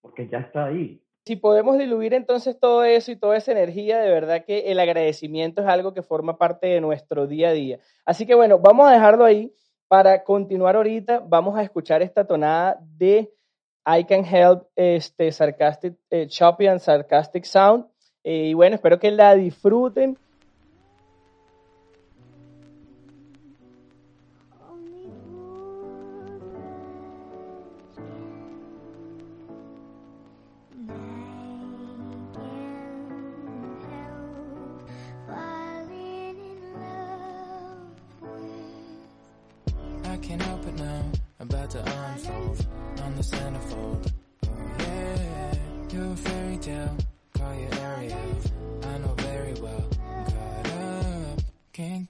porque 0.00 0.26
ya 0.28 0.38
está 0.38 0.66
ahí. 0.66 1.02
Si 1.26 1.36
podemos 1.36 1.76
diluir 1.76 2.14
entonces 2.14 2.58
todo 2.58 2.82
eso 2.82 3.12
y 3.12 3.16
toda 3.16 3.36
esa 3.36 3.52
energía, 3.52 4.00
de 4.00 4.10
verdad 4.10 4.44
que 4.46 4.72
el 4.72 4.80
agradecimiento 4.80 5.60
es 5.60 5.68
algo 5.68 5.92
que 5.92 6.02
forma 6.02 6.38
parte 6.38 6.66
de 6.66 6.80
nuestro 6.80 7.26
día 7.26 7.50
a 7.50 7.52
día. 7.52 7.78
Así 8.06 8.24
que 8.24 8.34
bueno, 8.34 8.58
vamos 8.58 8.88
a 8.88 8.92
dejarlo 8.92 9.24
ahí. 9.24 9.52
Para 9.86 10.22
continuar 10.22 10.76
ahorita, 10.76 11.18
vamos 11.26 11.58
a 11.58 11.62
escuchar 11.62 12.00
esta 12.00 12.24
tonada 12.24 12.78
de 12.96 13.32
I 13.84 14.04
Can 14.04 14.24
Help 14.24 14.68
este, 14.76 15.32
Sarcastic, 15.32 15.96
eh, 16.10 16.26
Choppy 16.28 16.68
and 16.68 16.78
Sarcastic 16.78 17.44
Sound. 17.44 17.86
Eh, 18.22 18.48
y 18.50 18.54
bueno, 18.54 18.76
espero 18.76 18.98
que 18.98 19.10
la 19.10 19.34
disfruten. 19.34 20.16
to 41.70 41.78
unfold 41.78 42.66
on 43.04 43.14
the 43.14 43.22
centerfold. 43.22 44.12
Oh 44.44 44.48
yeah, 44.80 45.54
you're 45.92 46.12
a 46.12 46.16
fairy 46.16 46.56
tale. 46.56 46.96
Call 47.32 47.54
your 47.54 47.74
area. 47.74 48.18
I 48.82 48.98
know 48.98 49.14
very 49.18 49.54
well. 49.60 49.88
Caught 50.24 50.66
up, 50.66 51.40
can't 51.72 52.09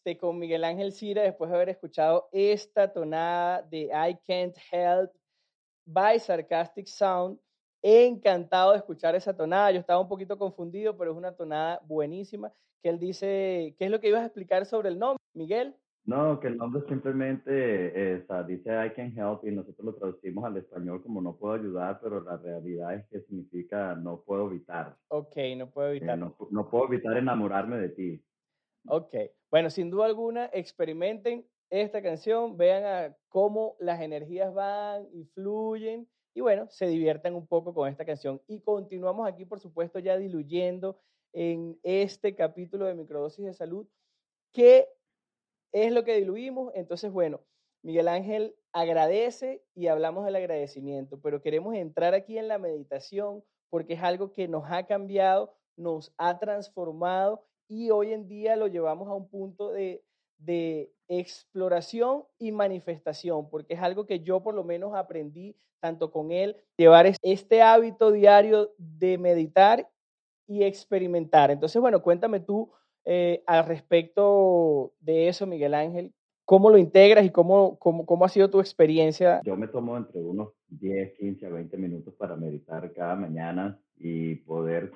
este, 0.00 0.16
con 0.16 0.38
Miguel 0.38 0.64
Ángel 0.64 0.92
Cira 0.92 1.22
después 1.22 1.50
de 1.50 1.56
haber 1.56 1.68
escuchado 1.68 2.28
esta 2.32 2.90
tonada 2.90 3.60
de 3.62 3.90
I 3.92 4.16
Can't 4.26 4.56
Help 4.72 5.10
by 5.84 6.18
Sarcastic 6.18 6.86
Sound. 6.86 7.38
encantado 7.82 8.72
de 8.72 8.78
escuchar 8.78 9.14
esa 9.14 9.34
tonada. 9.36 9.70
Yo 9.72 9.80
estaba 9.80 10.00
un 10.00 10.08
poquito 10.08 10.38
confundido, 10.38 10.96
pero 10.96 11.12
es 11.12 11.16
una 11.16 11.34
tonada 11.34 11.80
buenísima. 11.86 12.50
Que 12.82 12.88
él 12.90 12.98
dice, 12.98 13.74
¿qué 13.78 13.86
es 13.86 13.90
lo 13.90 14.00
que 14.00 14.08
ibas 14.08 14.22
a 14.22 14.26
explicar 14.26 14.64
sobre 14.64 14.88
el 14.88 14.98
nombre, 14.98 15.22
Miguel? 15.34 15.76
No, 16.04 16.40
que 16.40 16.48
el 16.48 16.56
nombre 16.56 16.82
simplemente 16.88 18.14
es, 18.14 18.26
dice 18.46 18.70
I 18.86 18.90
can 18.94 19.16
help 19.16 19.44
y 19.46 19.50
nosotros 19.50 19.84
lo 19.84 19.94
traducimos 19.94 20.44
al 20.44 20.56
español 20.56 21.02
como 21.02 21.20
no 21.20 21.36
puedo 21.36 21.54
ayudar, 21.54 22.00
pero 22.02 22.22
la 22.22 22.38
realidad 22.38 22.94
es 22.94 23.06
que 23.08 23.20
significa 23.20 23.94
no 23.94 24.22
puedo 24.22 24.46
evitar. 24.50 24.96
Ok, 25.08 25.36
no 25.58 25.70
puedo 25.70 25.88
Eh, 25.88 25.96
evitar. 25.98 26.18
no, 26.18 26.36
no 26.50 26.70
puedo 26.70 26.86
evitar 26.86 27.18
enamorarme 27.18 27.76
de 27.78 27.88
ti. 27.90 28.24
Ok, 28.88 29.14
bueno, 29.50 29.70
sin 29.70 29.90
duda 29.90 30.06
alguna, 30.06 30.50
experimenten 30.52 31.46
esta 31.70 32.02
canción, 32.02 32.56
vean 32.56 33.16
cómo 33.28 33.76
las 33.78 34.00
energías 34.00 34.52
van 34.52 35.08
y 35.12 35.24
fluyen 35.24 36.08
y 36.34 36.40
bueno, 36.40 36.68
se 36.70 36.86
diviertan 36.86 37.34
un 37.34 37.46
poco 37.46 37.74
con 37.74 37.88
esta 37.88 38.04
canción. 38.04 38.40
Y 38.46 38.60
continuamos 38.60 39.28
aquí, 39.28 39.44
por 39.44 39.60
supuesto, 39.60 39.98
ya 39.98 40.16
diluyendo 40.16 40.98
en 41.32 41.78
este 41.82 42.34
capítulo 42.34 42.86
de 42.86 42.94
Microdosis 42.94 43.44
de 43.44 43.52
Salud. 43.52 43.86
¿Qué 44.52 44.88
es 45.72 45.92
lo 45.92 46.04
que 46.04 46.16
diluimos? 46.16 46.72
Entonces, 46.74 47.10
bueno, 47.10 47.40
Miguel 47.82 48.08
Ángel 48.08 48.56
agradece 48.72 49.64
y 49.74 49.88
hablamos 49.88 50.24
del 50.24 50.36
agradecimiento, 50.36 51.20
pero 51.20 51.40
queremos 51.40 51.74
entrar 51.74 52.14
aquí 52.14 52.38
en 52.38 52.48
la 52.48 52.58
meditación 52.58 53.42
porque 53.68 53.94
es 53.94 54.02
algo 54.02 54.32
que 54.32 54.48
nos 54.48 54.64
ha 54.70 54.86
cambiado, 54.86 55.54
nos 55.76 56.12
ha 56.18 56.38
transformado 56.38 57.44
y 57.70 57.90
hoy 57.90 58.12
en 58.12 58.26
día 58.26 58.56
lo 58.56 58.66
llevamos 58.66 59.08
a 59.08 59.14
un 59.14 59.28
punto 59.28 59.70
de, 59.70 60.02
de 60.38 60.92
exploración 61.08 62.24
y 62.38 62.50
manifestación, 62.52 63.48
porque 63.48 63.74
es 63.74 63.80
algo 63.80 64.06
que 64.06 64.20
yo 64.20 64.42
por 64.42 64.54
lo 64.54 64.64
menos 64.64 64.94
aprendí 64.94 65.56
tanto 65.78 66.10
con 66.10 66.30
él, 66.30 66.56
llevar 66.76 67.06
este 67.22 67.62
hábito 67.62 68.12
diario 68.12 68.70
de 68.76 69.16
meditar 69.18 69.88
y 70.46 70.64
experimentar. 70.64 71.50
Entonces, 71.50 71.80
bueno, 71.80 72.02
cuéntame 72.02 72.40
tú 72.40 72.70
eh, 73.04 73.42
al 73.46 73.66
respecto 73.66 74.92
de 75.00 75.28
eso, 75.28 75.46
Miguel 75.46 75.74
Ángel, 75.74 76.12
¿cómo 76.44 76.70
lo 76.70 76.76
integras 76.76 77.24
y 77.24 77.30
cómo, 77.30 77.78
cómo, 77.78 78.04
cómo 78.04 78.24
ha 78.24 78.28
sido 78.28 78.50
tu 78.50 78.60
experiencia? 78.60 79.40
Yo 79.44 79.56
me 79.56 79.68
tomo 79.68 79.96
entre 79.96 80.20
unos 80.20 80.50
10, 80.68 81.14
15 81.18 81.46
a 81.46 81.50
20 81.50 81.76
minutos 81.76 82.14
para 82.14 82.36
meditar 82.36 82.92
cada 82.92 83.14
mañana 83.14 83.80
y 83.96 84.34
poder 84.36 84.92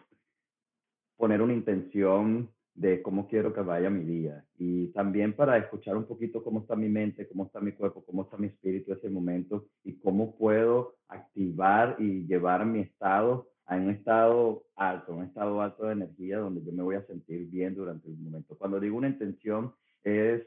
poner 1.17 1.41
una 1.41 1.55
intención 1.55 2.51
de 2.75 3.03
cómo 3.03 3.29
quiero 3.29 3.53
que 3.55 3.61
vaya 3.61 3.89
mi 3.89 4.03
día 4.03 4.45
y 4.59 4.89
también 4.89 5.33
para 5.33 5.57
escuchar 5.59 5.97
un 5.97 6.07
poquito 6.07 6.43
cómo 6.43 6.61
está 6.61 6.75
mi 6.75 6.89
mente, 6.89 7.29
cómo 7.29 7.45
está 7.45 7.61
mi 7.61 7.73
cuerpo, 7.73 8.05
cómo 8.05 8.23
está 8.23 8.37
mi 8.37 8.49
espíritu 8.49 8.91
en 8.91 8.99
ese 8.99 9.11
momento 9.11 9.67
y 9.85 9.95
cómo 9.95 10.37
puedo 10.37 10.97
activar 11.09 11.97
y 12.01 12.27
llevar 12.27 12.67
mi 12.67 12.81
estado 12.81 13.49
a 13.67 13.77
un 13.77 13.91
estado 13.91 14.67
alto, 14.77 15.15
un 15.15 15.25
estado 15.25 15.63
alto 15.63 15.87
de 15.87 15.93
energía 15.93 16.39
donde 16.39 16.65
yo 16.65 16.73
me 16.73 16.83
voy 16.83 16.97
a 16.97 17.07
sentir 17.07 17.49
bien 17.49 17.75
durante 17.75 18.09
el 18.09 18.17
momento. 18.19 18.57
Cuando 18.59 18.81
digo 18.81 18.97
una 18.97 19.09
intención 19.09 19.73
es, 20.03 20.43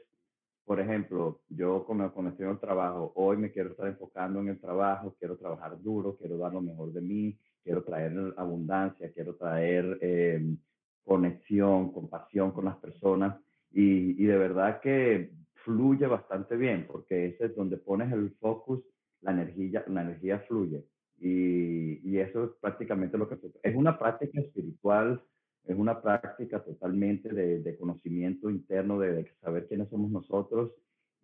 por 0.64 0.80
ejemplo, 0.80 1.40
yo 1.48 1.84
cuando, 1.86 2.12
cuando 2.12 2.30
estoy 2.30 2.44
en 2.44 2.52
el 2.52 2.60
trabajo, 2.60 3.12
hoy 3.16 3.38
me 3.38 3.50
quiero 3.50 3.70
estar 3.70 3.86
enfocando 3.88 4.40
en 4.40 4.48
el 4.48 4.60
trabajo, 4.60 5.16
quiero 5.18 5.38
trabajar 5.38 5.80
duro, 5.80 6.16
quiero 6.16 6.36
dar 6.36 6.52
lo 6.52 6.60
mejor 6.60 6.92
de 6.92 7.00
mí, 7.00 7.38
quiero 7.64 7.82
traer 7.82 8.34
abundancia, 8.36 9.10
quiero 9.12 9.34
traer 9.34 9.98
eh, 10.02 10.56
conexión, 11.08 11.90
compasión 11.90 12.52
con 12.52 12.66
las 12.66 12.76
personas 12.76 13.40
y, 13.72 14.22
y, 14.22 14.26
de 14.26 14.36
verdad 14.36 14.80
que 14.80 15.30
fluye 15.64 16.06
bastante 16.06 16.54
bien 16.56 16.86
porque 16.86 17.26
ese 17.28 17.46
es 17.46 17.56
donde 17.56 17.78
pones 17.78 18.12
el 18.12 18.30
focus, 18.38 18.80
la 19.22 19.32
energía, 19.32 19.84
la 19.88 20.02
energía 20.02 20.38
fluye. 20.40 20.84
Y, 21.18 22.00
y 22.08 22.18
eso 22.18 22.44
es 22.44 22.50
prácticamente 22.60 23.18
lo 23.18 23.28
que 23.28 23.38
es 23.62 23.74
una 23.74 23.98
práctica 23.98 24.40
espiritual, 24.40 25.20
es 25.64 25.76
una 25.76 26.00
práctica 26.00 26.62
totalmente 26.62 27.30
de, 27.30 27.60
de 27.60 27.76
conocimiento 27.76 28.50
interno, 28.50 29.00
de, 29.00 29.12
de, 29.14 29.32
saber 29.40 29.66
quiénes 29.66 29.88
somos 29.88 30.10
nosotros 30.10 30.72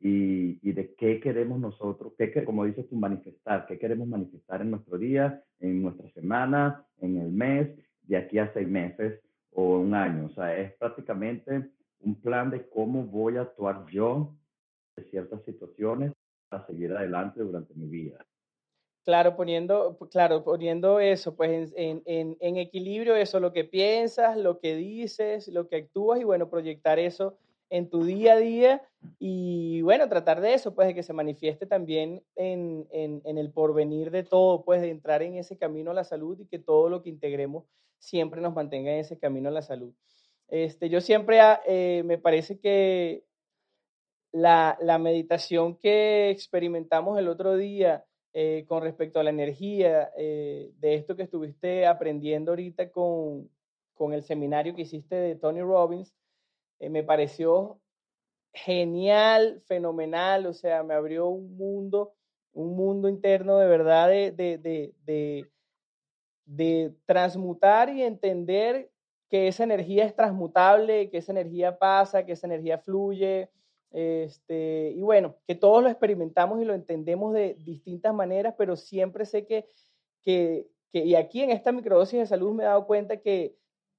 y, 0.00 0.58
y, 0.68 0.72
de 0.72 0.94
qué 0.94 1.20
queremos 1.20 1.60
nosotros, 1.60 2.14
qué, 2.18 2.44
como 2.44 2.64
dices 2.64 2.88
tú, 2.88 2.96
manifestar, 2.96 3.66
qué 3.66 3.78
queremos 3.78 4.08
manifestar 4.08 4.62
en 4.62 4.70
nuestro 4.70 4.98
día, 4.98 5.44
en 5.60 5.82
nuestra 5.82 6.10
semana, 6.12 6.84
en 7.00 7.18
el 7.18 7.30
mes, 7.30 7.68
de 8.02 8.16
aquí 8.16 8.38
a 8.38 8.52
seis 8.52 8.68
meses 8.68 9.20
o 9.54 9.78
un 9.78 9.94
año. 9.94 10.26
O 10.26 10.30
sea, 10.30 10.56
es 10.56 10.72
prácticamente 10.74 11.70
un 12.00 12.20
plan 12.20 12.50
de 12.50 12.68
cómo 12.68 13.04
voy 13.04 13.36
a 13.36 13.42
actuar 13.42 13.86
yo 13.86 14.34
en 14.96 15.04
ciertas 15.06 15.42
situaciones 15.44 16.12
para 16.48 16.66
seguir 16.66 16.92
adelante 16.92 17.40
durante 17.40 17.74
mi 17.74 17.88
vida. 17.88 18.24
Claro, 19.04 19.36
poniendo, 19.36 19.98
claro, 20.10 20.44
poniendo 20.44 20.98
eso, 20.98 21.36
pues 21.36 21.72
en, 21.76 22.02
en, 22.06 22.56
equilibrio 22.56 23.14
eso, 23.16 23.38
lo 23.38 23.52
que 23.52 23.64
piensas, 23.64 24.38
lo 24.38 24.60
que 24.60 24.76
dices, 24.76 25.48
lo 25.48 25.68
que 25.68 25.76
actúas 25.76 26.20
y 26.20 26.24
bueno, 26.24 26.48
proyectar 26.48 26.98
eso 26.98 27.36
en 27.74 27.90
tu 27.90 28.04
día 28.04 28.34
a 28.34 28.36
día 28.36 28.82
y 29.18 29.82
bueno, 29.82 30.08
tratar 30.08 30.40
de 30.40 30.54
eso, 30.54 30.76
pues 30.76 30.86
de 30.86 30.94
que 30.94 31.02
se 31.02 31.12
manifieste 31.12 31.66
también 31.66 32.22
en, 32.36 32.86
en, 32.92 33.36
el 33.36 33.50
porvenir 33.50 34.12
de 34.12 34.22
todo, 34.22 34.64
pues 34.64 34.80
de 34.80 34.90
entrar 34.90 35.22
en 35.22 35.34
ese 35.38 35.58
camino 35.58 35.90
a 35.90 35.94
la 35.94 36.04
salud 36.04 36.38
y 36.38 36.46
que 36.46 36.60
todo 36.60 36.88
lo 36.88 37.02
que 37.02 37.10
integremos 37.10 37.64
siempre 37.98 38.40
nos 38.40 38.54
mantenga 38.54 38.92
en 38.92 39.00
ese 39.00 39.18
camino 39.18 39.48
a 39.48 39.52
la 39.52 39.62
salud. 39.62 39.92
Este, 40.46 40.88
yo 40.88 41.00
siempre 41.00 41.40
eh, 41.66 42.04
me 42.04 42.16
parece 42.16 42.60
que 42.60 43.24
la, 44.30 44.78
la 44.80 44.98
meditación 44.98 45.76
que 45.76 46.30
experimentamos 46.30 47.18
el 47.18 47.26
otro 47.26 47.56
día, 47.56 48.04
eh, 48.34 48.66
con 48.68 48.84
respecto 48.84 49.18
a 49.18 49.24
la 49.24 49.30
energía, 49.30 50.12
eh, 50.16 50.70
de 50.78 50.94
esto 50.94 51.16
que 51.16 51.24
estuviste 51.24 51.86
aprendiendo 51.86 52.52
ahorita 52.52 52.92
con, 52.92 53.50
con, 53.94 54.12
el 54.12 54.22
seminario 54.22 54.76
que 54.76 54.82
hiciste 54.82 55.16
de 55.16 55.34
Tony 55.34 55.60
Robbins, 55.60 56.14
eh, 56.78 56.90
me 56.90 57.02
pareció 57.02 57.80
genial, 58.52 59.62
fenomenal, 59.66 60.46
o 60.46 60.52
sea, 60.52 60.82
me 60.82 60.94
abrió 60.94 61.28
un 61.28 61.56
mundo, 61.56 62.14
un 62.52 62.76
mundo 62.76 63.08
interno 63.08 63.58
de 63.58 63.66
verdad 63.66 64.08
de, 64.08 64.30
de, 64.30 64.58
de, 64.58 64.94
de, 65.04 65.50
de 66.46 66.94
transmutar 67.06 67.88
y 67.90 68.02
entender 68.02 68.90
que 69.28 69.48
esa 69.48 69.64
energía 69.64 70.04
es 70.04 70.14
transmutable, 70.14 71.10
que 71.10 71.18
esa 71.18 71.32
energía 71.32 71.78
pasa, 71.78 72.24
que 72.24 72.32
esa 72.32 72.46
energía 72.46 72.78
fluye, 72.78 73.50
este, 73.90 74.92
y 74.96 75.02
bueno, 75.02 75.36
que 75.46 75.54
todos 75.54 75.82
lo 75.82 75.88
experimentamos 75.88 76.60
y 76.60 76.64
lo 76.64 76.74
entendemos 76.74 77.32
de 77.32 77.54
distintas 77.60 78.14
maneras, 78.14 78.54
pero 78.58 78.76
siempre 78.76 79.24
sé 79.24 79.46
que, 79.46 79.68
que, 80.22 80.68
que 80.92 81.04
y 81.04 81.14
aquí 81.14 81.42
en 81.42 81.50
esta 81.50 81.72
microdosis 81.72 82.18
de 82.18 82.26
salud 82.26 82.54
me 82.54 82.64
he 82.64 82.66
dado 82.66 82.86
cuenta 82.86 83.18
que 83.18 83.56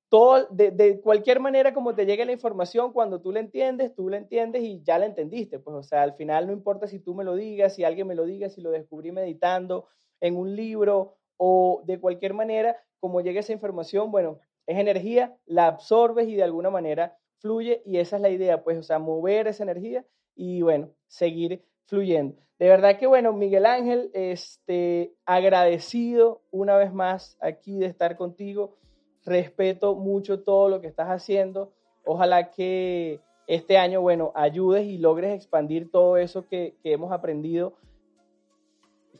todo, 0.09 0.47
de, 0.49 0.71
de, 0.71 1.01
cualquier 1.01 1.39
manera 1.39 1.73
como 1.73 1.95
te 1.95 2.05
llegue 2.05 2.25
la 2.25 2.31
información, 2.31 2.93
cuando 2.93 3.21
tú 3.21 3.31
la 3.31 3.39
entiendes, 3.39 3.93
tú 3.95 4.09
la 4.09 4.17
entiendes 4.17 4.63
y 4.63 4.81
ya 4.83 4.99
la 4.99 5.05
entendiste. 5.05 5.59
Pues, 5.59 5.75
o 5.75 5.83
sea, 5.83 6.03
al 6.03 6.13
final 6.13 6.47
no 6.47 6.53
importa 6.53 6.87
si 6.87 6.99
tú 6.99 7.15
me 7.15 7.23
lo 7.23 7.35
digas, 7.35 7.75
si 7.75 7.83
alguien 7.83 8.07
me 8.07 8.15
lo 8.15 8.25
diga, 8.25 8.49
si 8.49 8.61
lo 8.61 8.71
descubrí 8.71 9.11
meditando 9.11 9.87
en 10.21 10.37
un 10.37 10.55
libro 10.55 11.17
o 11.37 11.83
de 11.85 11.99
cualquier 11.99 12.33
manera, 12.33 12.77
como 12.99 13.21
llegue 13.21 13.39
esa 13.39 13.53
información, 13.53 14.11
bueno, 14.11 14.39
es 14.67 14.77
energía, 14.77 15.35
la 15.45 15.67
absorbes 15.67 16.27
y 16.27 16.35
de 16.35 16.43
alguna 16.43 16.69
manera 16.69 17.17
fluye 17.37 17.81
y 17.85 17.97
esa 17.97 18.15
es 18.15 18.21
la 18.21 18.29
idea, 18.29 18.63
pues, 18.63 18.77
o 18.77 18.83
sea, 18.83 18.99
mover 18.99 19.47
esa 19.47 19.63
energía 19.63 20.05
y 20.35 20.61
bueno, 20.61 20.91
seguir 21.07 21.63
fluyendo. 21.85 22.35
De 22.57 22.69
verdad 22.69 22.97
que 22.97 23.05
bueno, 23.05 23.33
Miguel 23.33 23.65
Ángel, 23.65 24.11
este, 24.13 25.13
agradecido 25.25 26.41
una 26.51 26.77
vez 26.77 26.93
más 26.93 27.37
aquí 27.41 27.77
de 27.77 27.85
estar 27.87 28.15
contigo. 28.15 28.77
Respeto 29.25 29.95
mucho 29.95 30.43
todo 30.43 30.69
lo 30.69 30.81
que 30.81 30.87
estás 30.87 31.07
haciendo. 31.09 31.71
Ojalá 32.05 32.51
que 32.51 33.19
este 33.47 33.77
año, 33.77 34.01
bueno, 34.01 34.31
ayudes 34.35 34.85
y 34.85 34.97
logres 34.97 35.33
expandir 35.33 35.91
todo 35.91 36.17
eso 36.17 36.47
que, 36.47 36.75
que 36.83 36.93
hemos 36.93 37.11
aprendido, 37.11 37.73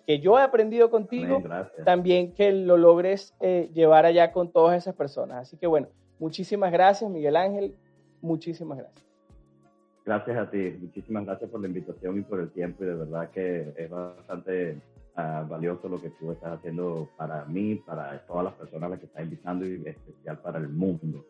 que 0.06 0.20
yo 0.20 0.38
he 0.38 0.42
aprendido 0.42 0.90
contigo, 0.90 1.42
también 1.84 2.34
que 2.34 2.52
lo 2.52 2.78
logres 2.78 3.34
eh, 3.40 3.70
llevar 3.74 4.06
allá 4.06 4.32
con 4.32 4.52
todas 4.52 4.78
esas 4.78 4.96
personas. 4.96 5.38
Así 5.42 5.58
que 5.58 5.68
bueno, 5.68 5.88
muchísimas 6.20 6.72
gracias, 6.72 7.10
Miguel 7.10 7.36
Ángel. 7.36 7.76
Muchísimas 8.22 8.78
gracias. 8.78 9.06
Gracias 10.06 10.38
a 10.38 10.50
ti, 10.52 10.78
muchísimas 10.80 11.26
gracias 11.26 11.50
por 11.50 11.62
la 11.62 11.68
invitación 11.68 12.20
y 12.20 12.22
por 12.22 12.40
el 12.40 12.52
tiempo 12.52 12.84
y 12.84 12.88
de 12.88 12.94
verdad 12.94 13.32
que 13.32 13.74
es 13.76 13.90
bastante 13.90 14.78
uh, 15.18 15.48
valioso 15.48 15.88
lo 15.88 16.02
que 16.02 16.10
tú 16.12 16.32
estás 16.32 16.54
haciendo 16.54 17.10
para 17.18 17.46
mí, 17.46 17.76
para 17.76 18.26
todas 18.26 18.46
las 18.46 18.54
personas 18.54 18.84
a 18.84 18.90
las 18.90 19.00
que 19.00 19.06
estás 19.06 19.24
invitando 19.24 19.66
y 19.66 19.82
especial 19.86 20.40
para 20.40 20.60
el 20.60 20.70
mundo, 20.70 21.26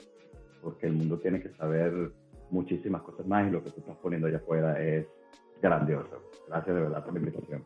porque 0.62 0.88
el 0.88 0.94
mundo 0.94 1.20
tiene 1.20 1.42
que 1.42 1.50
saber 1.56 2.12
muchísimas 2.50 3.02
cosas 3.02 3.26
más 3.26 3.48
y 3.48 3.52
lo 3.52 3.64
que 3.64 3.72
tú 3.72 3.80
estás 3.80 3.98
poniendo 3.98 4.28
allá 4.28 4.38
afuera 4.38 4.82
es 4.82 5.06
grandioso. 5.62 6.22
Gracias 6.48 6.76
de 6.76 6.82
verdad 6.82 7.04
por 7.04 7.14
la 7.14 7.20
invitación. 7.20 7.64